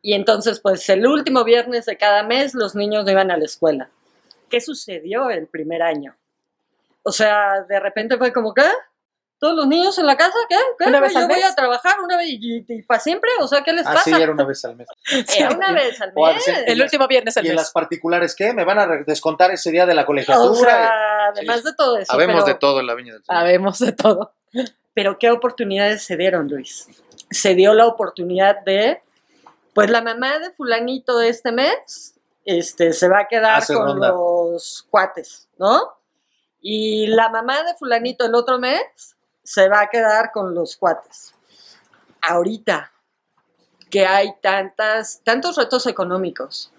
[0.00, 3.44] Y entonces, pues el último viernes de cada mes los niños no iban a la
[3.44, 3.90] escuela.
[4.50, 6.16] ¿Qué sucedió el primer año?
[7.02, 8.64] O sea, de repente fue como, ¿qué?
[9.38, 10.34] ¿Todos los niños en la casa?
[10.48, 10.56] ¿Qué?
[10.78, 10.86] ¿Qué?
[10.86, 11.44] ¿Una vez Yo al voy mes?
[11.44, 13.30] a trabajar una vez y, para siempre.
[13.40, 14.22] O sea, ¿qué les Así pasa?
[14.22, 14.88] era una vez al mes.
[15.38, 16.42] Era una vez al O mes.
[16.42, 17.60] ser- El último viernes ¿Y al en mes.
[17.60, 18.54] las particulares qué?
[18.54, 20.54] ¿Me van a re- descontar ese día de la O colegiatura?
[20.70, 22.10] sea, además de todo eso.
[22.12, 23.40] Habemos pero- de todo en la Viña del Señor.
[23.42, 24.32] Sabemos de todo.
[24.94, 26.86] Pero ¿qué oportunidades se dieron, Luis?
[27.30, 29.02] Se dio la oportunidad de,
[29.74, 32.14] pues la mamá de fulanito de este mes,
[32.46, 34.08] este, se va a quedar Hace con ronda.
[34.08, 35.98] los cuates, ¿no?
[36.62, 38.80] Y la mamá de fulanito el otro mes
[39.42, 41.34] se va a quedar con los cuates.
[42.22, 42.92] Ahorita
[43.90, 46.72] que hay tantas, tantos retos económicos,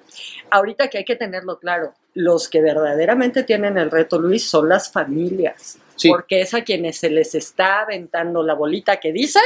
[0.52, 4.92] ahorita que hay que tenerlo claro, los que verdaderamente tienen el reto, Luis, son las
[4.92, 6.10] familias Sí.
[6.10, 9.40] porque es a quienes se les está aventando la bolita que dice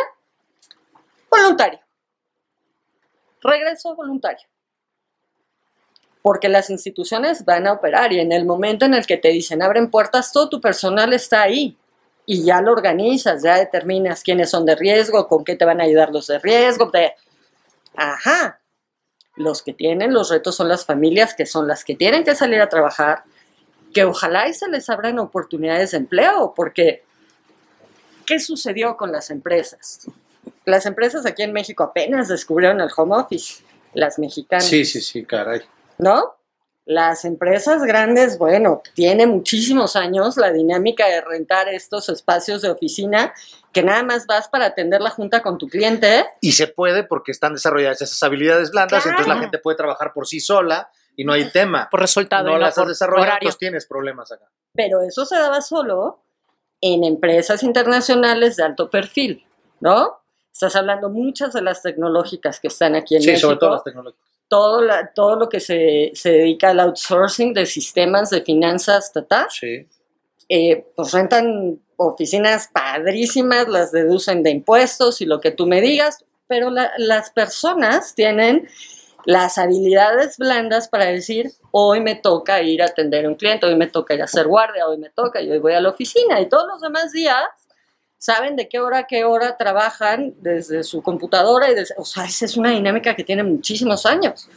[1.29, 1.79] voluntario.
[3.41, 4.47] Regreso voluntario.
[6.21, 9.61] Porque las instituciones van a operar y en el momento en el que te dicen
[9.63, 11.75] abren puertas, todo tu personal está ahí
[12.25, 15.85] y ya lo organizas, ya determinas quiénes son de riesgo, con qué te van a
[15.85, 16.91] ayudar los de riesgo.
[16.91, 17.15] te-
[17.95, 18.59] Ajá.
[19.35, 22.61] Los que tienen los retos son las familias, que son las que tienen que salir
[22.61, 23.23] a trabajar,
[23.93, 27.03] que ojalá y se les abran oportunidades de empleo, porque
[28.25, 30.07] ¿qué sucedió con las empresas?
[30.65, 33.63] Las empresas aquí en México apenas descubrieron el home office,
[33.93, 34.65] las mexicanas.
[34.65, 35.61] Sí, sí, sí, caray.
[36.01, 36.35] ¿No?
[36.83, 43.33] Las empresas grandes, bueno, tiene muchísimos años la dinámica de rentar estos espacios de oficina
[43.71, 46.25] que nada más vas para atender la junta con tu cliente.
[46.41, 49.09] Y se puede porque están desarrolladas esas habilidades blandas, Claro.
[49.19, 51.87] entonces la gente puede trabajar por sí sola y no hay tema.
[51.89, 54.45] Por resultado no no las has desarrollado, pues tienes problemas acá.
[54.73, 56.19] Pero eso se daba solo
[56.81, 59.45] en empresas internacionales de alto perfil,
[59.81, 60.19] ¿no?
[60.51, 63.47] Estás hablando muchas de las tecnológicas que están aquí en Sí, México.
[63.47, 64.30] sobre todo las tecnológicas.
[64.51, 69.47] Todo, la- todo lo que se, se dedica al outsourcing de sistemas de finanzas, tata,
[69.49, 69.87] Sí.
[70.49, 76.25] eh, pues rentan oficinas padrísimas, las deducen de impuestos y lo que tú me digas,
[76.47, 78.67] pero la- las personas tienen
[79.23, 83.75] las habilidades blandas para decir, hoy me toca ir a atender a un cliente, hoy
[83.75, 86.41] me toca ir a hacer guardia, hoy me toca y hoy voy a la oficina
[86.41, 87.45] y todos los demás días
[88.21, 92.25] saben de qué hora a qué hora trabajan desde su computadora y desde- o sea,
[92.25, 94.47] esa es una dinámica que tiene muchísimos años.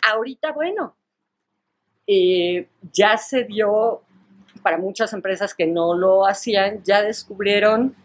[0.00, 0.94] Ahorita, bueno,
[2.06, 4.02] eh, ya se dio
[4.62, 7.96] para muchas empresas que no lo hacían, ya descubrieron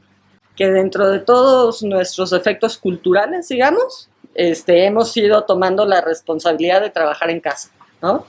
[0.55, 6.89] que dentro de todos nuestros efectos culturales, digamos, este, hemos ido tomando la responsabilidad de
[6.89, 7.69] trabajar en casa,
[8.01, 8.25] ¿no?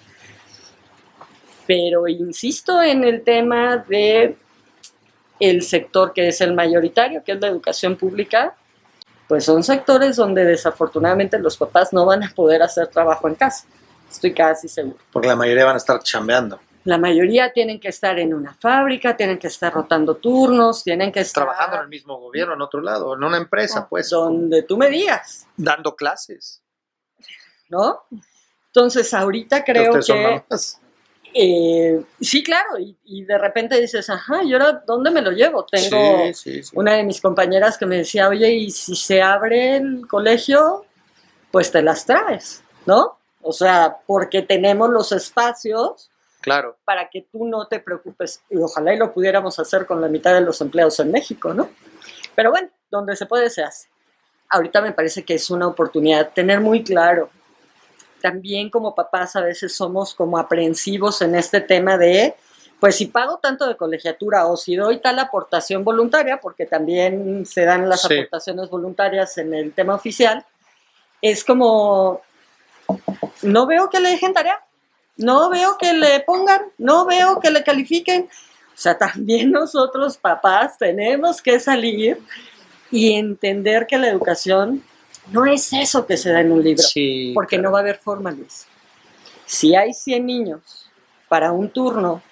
[1.66, 4.36] Pero insisto en el tema de
[5.41, 8.55] el sector que es el mayoritario, que es la educación pública,
[9.26, 13.66] pues son sectores donde desafortunadamente los papás no van a poder hacer trabajo en casa.
[14.11, 14.99] Estoy casi seguro.
[15.12, 16.61] Porque la mayoría van a estar chambeando.
[16.84, 21.20] La mayoría tienen que estar en una fábrica, tienen que estar rotando turnos, tienen que
[21.20, 24.76] estar Trabajando en el mismo gobierno, en otro lado, en una empresa, pues, donde tú
[24.76, 26.62] me digas, dando clases.
[27.70, 28.03] ¿no?
[28.66, 30.80] Entonces, ahorita creo son que mamás.
[31.35, 35.64] Eh, sí, claro, y, y de repente dices, ajá, ¿y ahora dónde me lo llevo?
[35.64, 36.70] Tengo Sí, sí, sí.
[36.74, 40.85] una de mis compañeras que me decía, oye, y si se abre el colegio,
[41.51, 43.18] pues te las traes, ¿no?
[43.43, 46.11] O sea, porque tenemos los espacios
[46.43, 46.76] Claro.
[46.85, 48.43] para que tú no te preocupes.
[48.51, 51.68] Y ojalá y lo pudiéramos hacer con la mitad de los empleados en México, ¿no?
[52.35, 53.89] Pero bueno, donde se puede se hace.
[54.49, 57.31] Ahorita me parece que es una oportunidad tener muy claro.
[58.21, 62.35] También como papás a veces somos como aprensivos en este tema de,
[62.79, 67.64] pues si pago tanto de colegiatura o si doy tal aportación voluntaria, porque también se
[67.64, 68.14] dan las Sí.
[68.18, 70.45] aportaciones voluntarias en el tema oficial,
[71.23, 72.23] es como,
[73.43, 74.59] no veo que le dejen tarea,
[75.16, 78.29] no veo que le pongan, no veo que le califiquen.
[78.75, 82.18] O sea, también nosotros papás tenemos que salir
[82.91, 84.83] y entender que la educación
[85.29, 87.33] no es eso que se da en un libro, Sí.
[87.35, 87.62] porque claro.
[87.68, 88.66] no va a haber forma, Luis.
[89.47, 90.91] Si hay 100 niños
[91.29, 92.23] para un turno,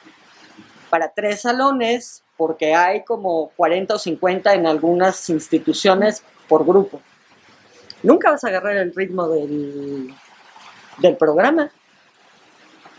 [0.90, 7.00] para tres salones, porque hay como 40 o 50 en algunas instituciones por grupo,
[8.02, 10.14] nunca vas a agarrar el ritmo del,
[10.98, 11.70] del programa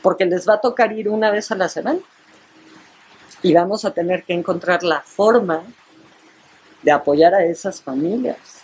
[0.02, 2.00] porque les va a tocar ir una vez a la semana.
[3.42, 5.64] Y vamos a tener que encontrar la forma
[6.82, 8.59] de apoyar a esas familias.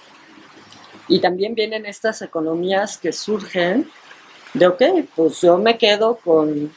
[1.08, 3.90] Y también vienen estas economías que surgen
[4.54, 4.82] de, ok,
[5.16, 6.72] pues yo me quedo con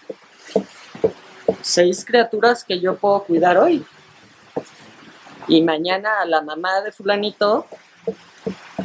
[1.63, 3.85] seis criaturas que yo puedo cuidar hoy.
[5.47, 7.67] Y mañana la mamá de fulanito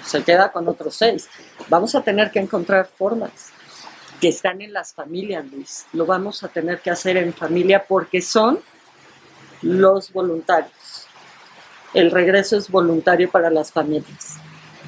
[0.03, 1.29] se queda con otros seis.
[1.67, 3.51] Vamos a tener que encontrar formas
[4.21, 5.85] que están en las familias, Luis.
[5.91, 8.59] Lo vamos a tener que hacer en familia porque son
[9.61, 11.07] los voluntarios.
[11.93, 14.37] El regreso es voluntario para las familias.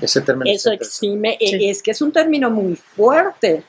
[0.02, 1.56] Ese término Eso exime, Sí.
[1.56, 3.64] eh, es que es un término muy fuerte.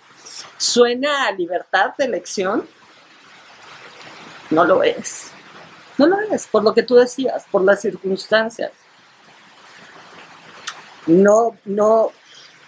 [0.59, 2.67] Suena a libertad de elección.
[4.51, 5.31] No lo es.
[5.99, 8.71] No lo es, por lo que tú decías, por las circunstancias.
[11.07, 12.11] No, no,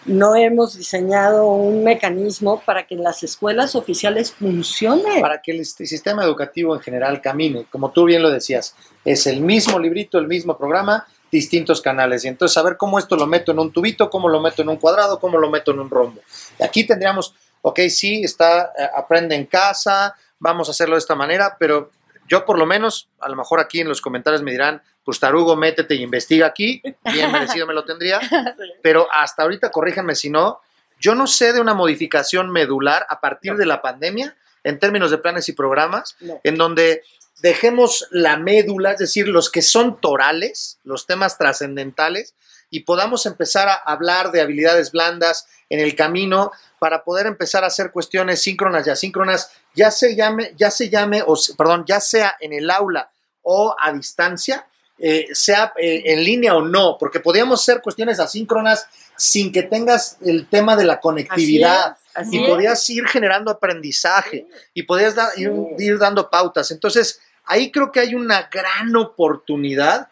[0.07, 5.21] no hemos diseñado un mecanismo para que en las escuelas oficiales funcione.
[5.21, 9.41] para que el sistema educativo en general camine, como tú bien lo decías, es el
[9.41, 12.25] mismo librito, el mismo programa, distintos canales.
[12.25, 14.77] Y entonces saber cómo esto lo meto en un tubito, cómo lo meto en un
[14.77, 16.21] cuadrado, cómo lo meto en un rombo.
[16.59, 21.15] Y aquí tendríamos, ok, sí, está, eh, aprende en casa, vamos a hacerlo de esta
[21.15, 21.91] manera, pero
[22.29, 25.57] yo por lo menos, a lo mejor aquí en los comentarios me dirán, pues Tarugo,
[25.57, 28.21] métete y investiga aquí, bien merecido me lo tendría,
[28.83, 30.61] pero hasta ahorita, corríjanme si no,
[31.01, 35.19] yo no sé de una modificación medular a partir de la pandemia en términos de
[35.19, 36.41] planes y programas, No.
[36.45, 37.03] en donde
[37.41, 42.35] dejemos la médula, es decir, los que son torales, los temas trascendentales,
[42.71, 47.69] y podamos empezar a hablar de habilidades blandas en el camino para poder empezar a
[47.69, 52.37] hacer cuestiones síncronas y asíncronas, ya se llame, ya se llame, o perdón, ya sea
[52.41, 53.11] en el aula
[53.43, 54.67] o a distancia,
[54.99, 58.87] eh, sea eh, en línea o no, porque podríamos hacer cuestiones asíncronas
[59.17, 62.51] sin que tengas el tema de la conectividad Así y es.
[62.51, 66.71] podías ir generando aprendizaje y podías da- ir, ir dando pautas.
[66.73, 70.09] Entonces, ahí creo que hay una gran oportunidad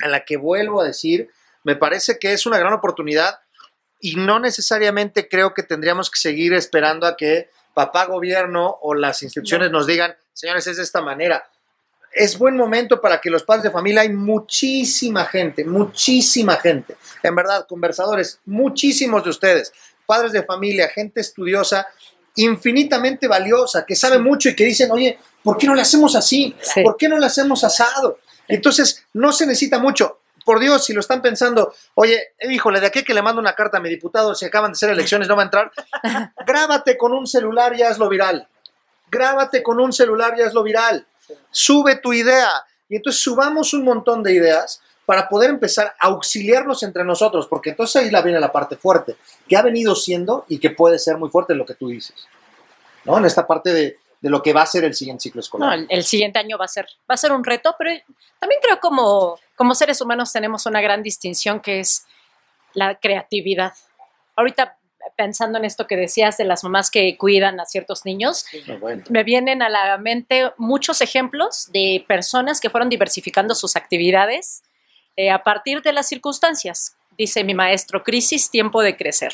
[0.00, 1.30] a la que vuelvo a decir,
[1.62, 3.40] me parece que es una gran oportunidad
[4.00, 9.22] y no necesariamente creo que tendríamos que seguir esperando a que papá gobierno o las
[9.22, 11.48] instituciones nos digan, señores, es de esta manera.
[12.12, 17.34] Es buen momento para que los padres de familia, hay muchísima gente, muchísima gente, en
[17.34, 19.72] verdad, conversadores, muchísimos de ustedes,
[20.06, 21.86] padres de familia, gente estudiosa,
[22.36, 26.56] infinitamente valiosa, que sabe mucho y que dicen, oye, ¿por qué no le hacemos así?
[26.60, 26.82] Sí.
[26.82, 28.18] ¿Por qué no le hacemos asado?
[28.48, 30.18] Entonces, no se necesita mucho.
[30.44, 33.54] Por Dios, si lo están pensando, oye, eh, híjole, de aquí que le mando una
[33.54, 35.72] carta a mi diputado, si acaban de ser elecciones, no va a entrar,
[36.46, 38.48] grábate con un celular y hazlo viral.
[39.10, 41.06] Grábate con un celular y hazlo viral.
[41.50, 42.50] Sube tu idea.
[42.88, 47.70] Y entonces subamos un montón de ideas para poder empezar a auxiliarnos entre nosotros, porque
[47.70, 49.16] entonces ahí la viene la parte fuerte,
[49.46, 52.26] que ha venido siendo y que puede ser muy fuerte lo que tú dices.
[53.04, 53.18] ¿No?
[53.18, 55.80] En esta parte de, de lo que va a ser el siguiente ciclo escolar.
[55.80, 57.90] el, el siguiente año va a ser, va a ser un reto, pero
[58.38, 62.06] también creo como, como seres humanos tenemos una gran distinción que es
[62.72, 63.74] la creatividad.
[64.34, 64.78] Ahorita
[65.14, 68.46] pensando en esto que decías de las mamás que cuidan a ciertos niños,
[68.80, 69.04] bueno.
[69.10, 74.62] me vienen a la mente muchos ejemplos de personas que fueron diversificando sus actividades
[75.16, 76.96] eh, a partir de las circunstancias.
[77.16, 79.32] Dice mi maestro, crisis, tiempo de crecer.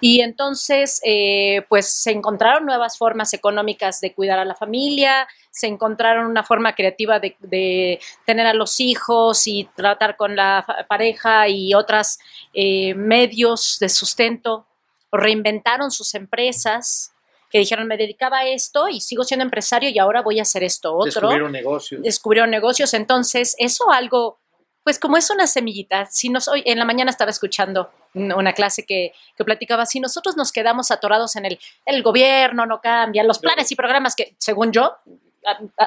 [0.00, 5.66] Y entonces, eh, pues se encontraron nuevas formas económicas de cuidar a la familia, se
[5.66, 11.48] encontraron una forma creativa de, de tener a los hijos y tratar con la pareja
[11.48, 12.18] y otros
[12.52, 14.66] medios de sustento,
[15.12, 17.14] reinventaron sus empresas,
[17.54, 20.64] que dijeron, me dedicaba a esto y sigo siendo empresario y ahora voy a hacer
[20.64, 22.02] esto otro Descubrieron negocios.
[22.02, 22.94] descubrieron negocios.
[22.94, 24.40] Entonces, eso algo,
[24.84, 28.52] pues como es una semillita, si nos, hoy en la mañana estaba escuchando un- una
[28.52, 33.26] clase que, que platicaba, si nosotros nos quedamos atorados en el, el gobierno, no cambian,
[33.26, 34.96] los planes y programas que, según yo,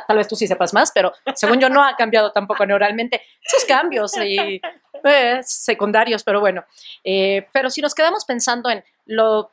[0.07, 3.65] tal vez tú sí sepas más, pero según yo no ha cambiado tampoco neuralmente esos
[3.65, 4.61] cambios y,
[5.03, 6.63] eh, secundarios, pero bueno.
[7.03, 9.51] Eh, pero si nos quedamos pensando en lo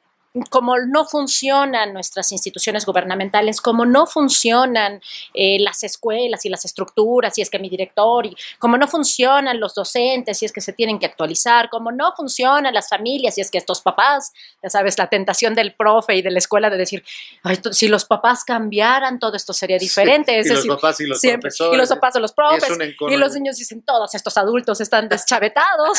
[0.50, 5.00] como no funcionan nuestras instituciones gubernamentales, como no funcionan
[5.32, 9.60] eh, las escuelas y las estructuras, si es que mi director, y como no funcionan
[9.60, 13.42] los docentes, si es que se tienen que actualizar, como no funcionan las familias, si
[13.42, 16.78] es que estos papás, ya sabes, la tentación del profe y de la escuela de
[16.78, 17.04] decir,
[17.44, 19.78] "Ay, to- si los papás cambiaran, todo esto sería
[20.26, 20.38] diferente.
[20.40, 21.74] es y los papás y los siempre, profesores.
[21.74, 22.76] y los papás o los profes,
[23.08, 25.98] y los niños dicen, todos estos adultos están deschavetados.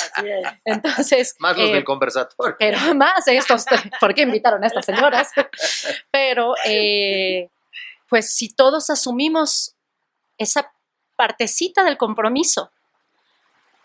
[0.66, 2.56] Entonces, Más los eh, del conversatorio.
[2.60, 3.64] pero más estos,
[4.02, 5.32] ¿por qué invitaron a estas señoras?
[6.12, 7.50] Pero, eh,
[8.10, 9.76] pues si todos asumimos
[10.38, 10.74] esa
[11.16, 12.72] partecita del compromiso,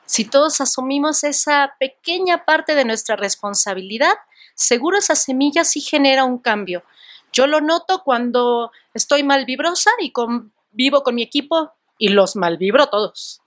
[0.04, 4.14] si todos asumimos esa pequeña parte de nuestra responsabilidad,
[4.54, 6.82] seguro esa semilla sí genera un cambio.
[7.32, 12.34] Yo lo noto cuando estoy mal vibrosa y con, vivo con mi equipo y los
[12.34, 13.40] malvibro todos.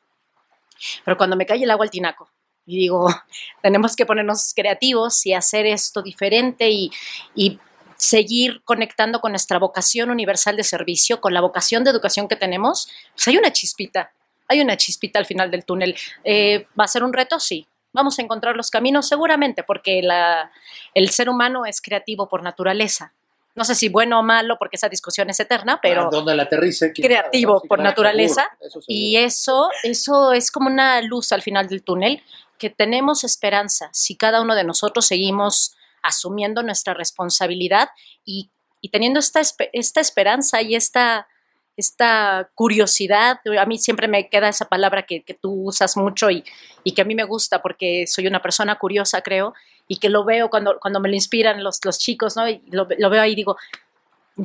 [1.03, 2.29] Pero cuando me cae el agua al tinaco
[2.65, 3.07] y digo,
[3.61, 6.91] tenemos que ponernos creativos y hacer esto diferente y,
[7.35, 7.59] y
[7.97, 12.89] seguir conectando con nuestra vocación universal de servicio, con la vocación de educación que tenemos,
[13.15, 14.11] pues hay una chispita,
[14.47, 15.95] hay una chispita al final del túnel.
[16.23, 17.39] Eh, ¿Va a ser un reto?
[17.39, 17.65] Sí.
[17.93, 20.51] Vamos a encontrar los caminos seguramente, porque la-
[20.95, 23.13] el ser humano es creativo por naturaleza.
[23.55, 26.87] No sé si bueno o malo, porque esa discusión es eterna, pero donde la aterrice.
[26.87, 27.59] sabe, creativo ¿no?
[27.59, 28.85] Sí, por claro, naturaleza, seguro, eso seguro.
[28.87, 32.23] y eso, eso es como una luz al final del túnel,
[32.57, 37.89] que tenemos esperanza si cada uno de nosotros seguimos asumiendo nuestra responsabilidad
[38.25, 38.51] y,
[38.81, 39.41] y teniendo esta,
[39.71, 41.27] esta esperanza y esta,
[41.77, 43.39] esta curiosidad.
[43.59, 46.43] A mí siempre me queda esa palabra que, que tú usas mucho y,
[46.83, 49.53] y que a mí me gusta porque soy una persona curiosa, creo,
[49.87, 52.47] y que lo veo cuando, cuando me lo inspiran los, los chicos, ¿no?
[52.47, 53.57] Y lo, lo veo ahí y digo,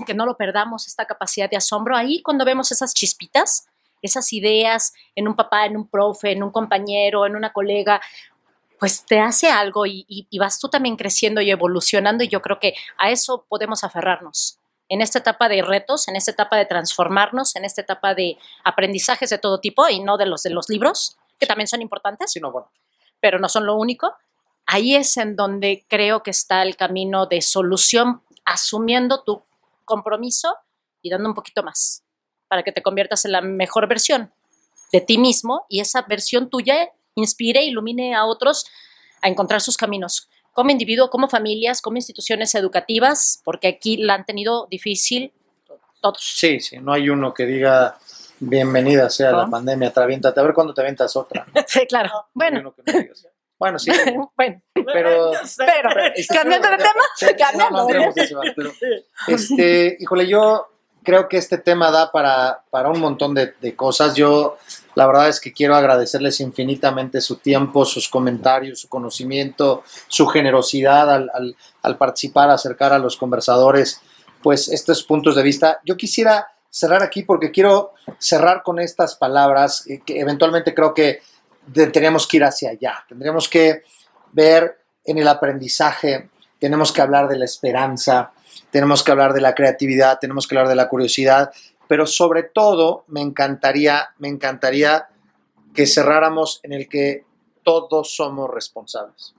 [0.07, 1.97] que no lo perdamos, esta capacidad de asombro.
[1.97, 3.67] Ahí cuando vemos esas chispitas,
[4.03, 8.01] esas ideas en un papá, en un profe, en un compañero, en una colega,
[8.79, 12.41] pues te hace algo y, y- y vas tú también creciendo y evolucionando y yo
[12.43, 14.59] creo que a eso podemos aferrarnos.
[14.89, 19.31] En esta etapa de retos, en esta etapa de transformarnos, en esta etapa de aprendizajes
[19.31, 22.41] de todo tipo y no de los de los libros, que también son importantes, Sí,
[22.41, 22.71] no, bueno.
[23.21, 24.15] pero no son lo único.
[24.65, 29.43] Ahí es en donde creo que está el camino de solución, asumiendo tu
[29.85, 30.57] compromiso
[31.03, 32.05] y dando un poquito más
[32.49, 34.33] para que te conviertas en la mejor versión
[34.93, 38.67] de ti mismo y esa versión tuya inspire, ilumine a otros
[39.23, 44.25] a encontrar sus caminos como individuo, como familias, como instituciones educativas, porque aquí la han
[44.25, 45.33] tenido difícil
[46.01, 46.21] todos.
[46.21, 47.97] Sí, sí, no hay uno que diga
[48.41, 49.51] bienvenida sea la ¿No?
[49.51, 51.47] pandemia, aviéntate, a ver cuándo te aventas otra.
[51.55, 51.63] ¿no?
[51.67, 52.11] Sí, claro.
[52.11, 52.75] No Bueno.
[53.59, 53.91] Bueno, sí,
[54.37, 55.33] bueno, pero...
[55.57, 57.03] pero Este, cambiando de tema,
[57.37, 57.89] cambiando.
[57.89, 58.73] no, no pero,
[59.27, 60.69] este, híjole, yo
[61.09, 64.15] creo que este tema da para, para un montón de, de cosas.
[64.15, 64.59] Yo,
[64.95, 71.11] la verdad es que quiero agradecerles infinitamente su tiempo, sus comentarios, su conocimiento, su generosidad
[71.11, 74.03] al, al- al participar, acercar a los conversadores,
[74.43, 75.81] pues estos puntos de vista.
[75.83, 81.23] Yo quisiera cerrar aquí porque quiero cerrar con estas palabras eh, que eventualmente creo que
[81.91, 83.03] tenemos que ir hacia allá.
[83.09, 83.83] Tendríamos que
[84.33, 86.29] ver en el aprendizaje,
[86.61, 88.31] tenemos que hablar de la esperanza,
[88.71, 91.53] tenemos que hablar de la creatividad, tenemos que hablar de la curiosidad,
[91.87, 95.09] pero sobre todo me encantaría, me encantaría
[95.75, 97.25] que cerráramos en el que
[97.63, 99.35] todos somos responsables.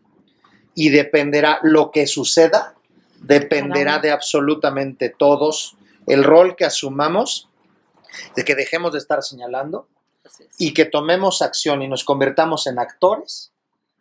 [0.76, 2.76] Y dependerá lo que suceda,
[3.20, 5.76] dependerá de absolutamente todos
[6.08, 7.50] el rol que asumamos,
[8.36, 9.88] de que dejemos de estar señalando
[10.58, 13.52] y que tomemos acción y nos convertamos en actores.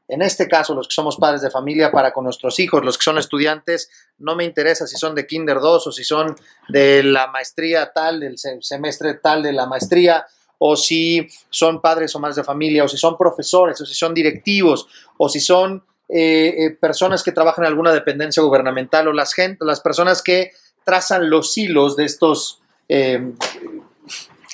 [0.08, 3.04] En este caso, los que somos padres de familia para con nuestros hijos, los que
[3.04, 6.34] son estudiantes, no me interesa si son de Kinder 2 o si son
[6.68, 12.14] de la maestría tal, del se- semestre tal de la maestría, o si son padres
[12.16, 14.88] o madres de familia, o si son profesores, o si son directivos,
[15.18, 19.62] o si son eh, eh, personas que trabajan en alguna dependencia gubernamental, o las, gente,
[19.64, 20.52] las personas que
[20.84, 23.32] trazan los hilos de estos eh,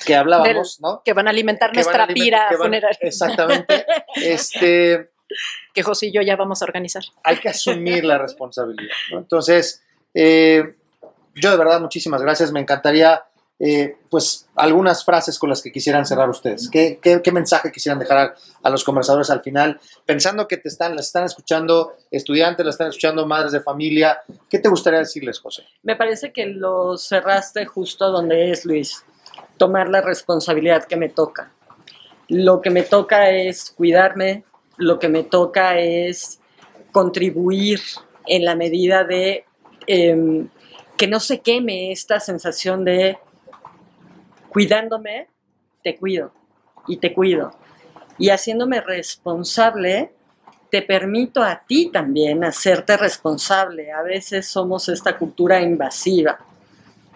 [0.05, 1.01] que hablábamos, ¿no?
[1.03, 3.85] que van a alimentar que van a nuestra pira van- funeraria, Exactamente.
[4.15, 5.11] Este,
[5.73, 7.03] que José y yo ya vamos a organizar.
[7.23, 8.95] hay que asumir la responsabilidad.
[9.11, 9.19] ¿no?
[9.19, 9.83] Entonces,
[10.13, 10.75] eh,
[11.35, 12.51] yo de verdad muchísimas gracias.
[12.51, 13.23] Me encantaría,
[13.59, 16.69] eh, pues, algunas frases con las que quisieran cerrar ustedes.
[16.69, 19.79] ¿Qué, qué- qué mensaje quisieran dejar a, a los conversadores al final?
[20.05, 24.21] Pensando que te están, las están escuchando estudiantes, las están escuchando madres de familia.
[24.49, 25.63] ¿Qué te gustaría decirles, José?
[25.83, 29.03] Me parece que lo cerraste justo donde es, Luis.
[29.57, 31.51] Tomar la responsabilidad que me toca.
[32.27, 34.43] Lo que me toca es cuidarme,
[34.77, 36.39] lo que me toca es
[36.91, 37.81] contribuir
[38.25, 39.45] en la medida de
[39.87, 40.49] em,
[40.97, 43.17] que no se queme esta sensación de
[44.49, 45.27] cuidándome,
[45.83, 46.31] te cuido
[46.87, 47.51] y te cuido.
[48.17, 50.13] Y haciéndome responsable,
[50.71, 53.91] te permito a ti también hacerte responsable.
[53.91, 56.39] A veces somos esta cultura invasiva.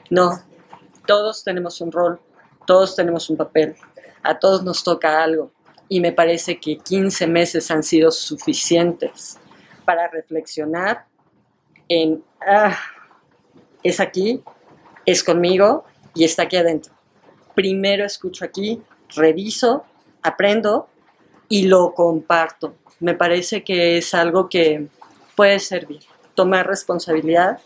[0.10, 0.32] No,
[1.06, 2.20] todos tenemos un rol,
[2.66, 3.76] todos tenemos un papel,
[4.24, 5.52] a todos nos toca algo.
[5.90, 9.38] Y me parece que 15 meses han sido suficientes
[9.86, 11.06] para reflexionar
[11.90, 12.78] en, ah,
[13.84, 14.44] es aquí,
[15.06, 15.84] es conmigo
[16.14, 16.94] y está aquí adentro.
[17.56, 18.82] Primero escucho aquí,
[19.16, 19.84] reviso,
[20.22, 20.88] aprendo
[21.50, 22.76] y lo comparto.
[23.00, 24.88] Me parece que es algo que
[25.36, 26.02] puede servir.
[26.36, 27.60] Tomar responsabilidad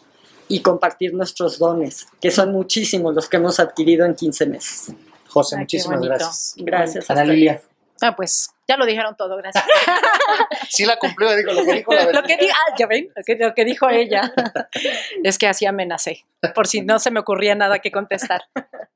[0.47, 4.95] y compartir nuestros dones, que son muchísimos los que hemos adquirido en 15 meses.
[5.27, 6.55] José, Ay, qué muchísimas gracias.
[6.57, 7.09] Gracias.
[7.09, 7.61] Ana Lilia.
[8.03, 9.63] Ah, pues ya lo dijeron todo, gracias.
[10.69, 13.23] Sí la cumplió, digo, lo que dijo la lo que di- ah, ya ven, lo
[13.23, 14.33] que, lo que dijo ella.
[15.23, 16.25] es que así amenacé,
[16.55, 18.43] por si no se me ocurría nada que contestar.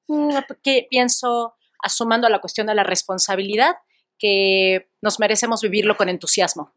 [0.07, 3.75] Mm, Que pienso, asumando la cuestión de la responsabilidad,
[4.19, 6.71] que nos merecemos vivirlo con entusiasmo.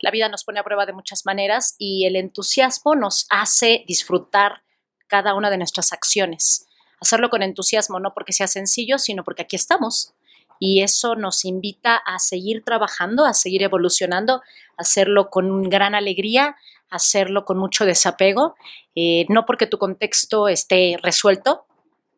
[0.00, 4.62] La vida nos pone a prueba de muchas maneras y el entusiasmo nos hace disfrutar
[5.08, 6.66] cada una de nuestras acciones.
[7.00, 10.12] Hacerlo con entusiasmo, no porque sea sencillo, sino porque aquí estamos.
[10.60, 14.42] Y eso nos invita a seguir trabajando, a seguir evolucionando, a
[14.76, 16.54] hacerlo con gran alegría,
[16.90, 18.54] a hacerlo con mucho desapego,
[18.94, 21.64] eh, no porque tu contexto esté resuelto,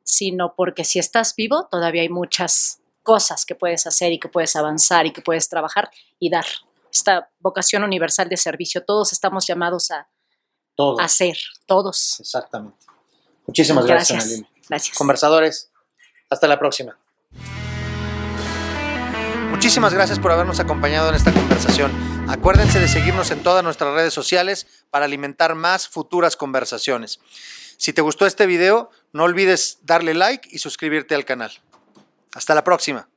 [0.02, 4.56] sino porque si estás vivo, todavía hay muchas cosas que puedes hacer y que puedes
[4.56, 6.46] avanzar y que puedes trabajar y dar.
[6.92, 10.08] Esta vocación universal de servicio, todos estamos llamados a
[11.00, 12.20] hacer, todos.
[12.20, 12.84] Exactamente.
[13.46, 14.48] Muchísimas gracias, Lilia.
[14.68, 14.98] Gracias.
[14.98, 15.70] Conversadores,
[16.28, 16.98] hasta la próxima.
[19.62, 21.92] Muchísimas gracias por habernos acompañado en esta conversación.
[22.28, 27.20] Acuérdense de seguirnos en todas nuestras redes sociales para alimentar más futuras conversaciones.
[27.76, 31.52] Si te gustó este video, no olvides darle like y suscribirte al canal.
[32.34, 33.08] Hasta la próxima.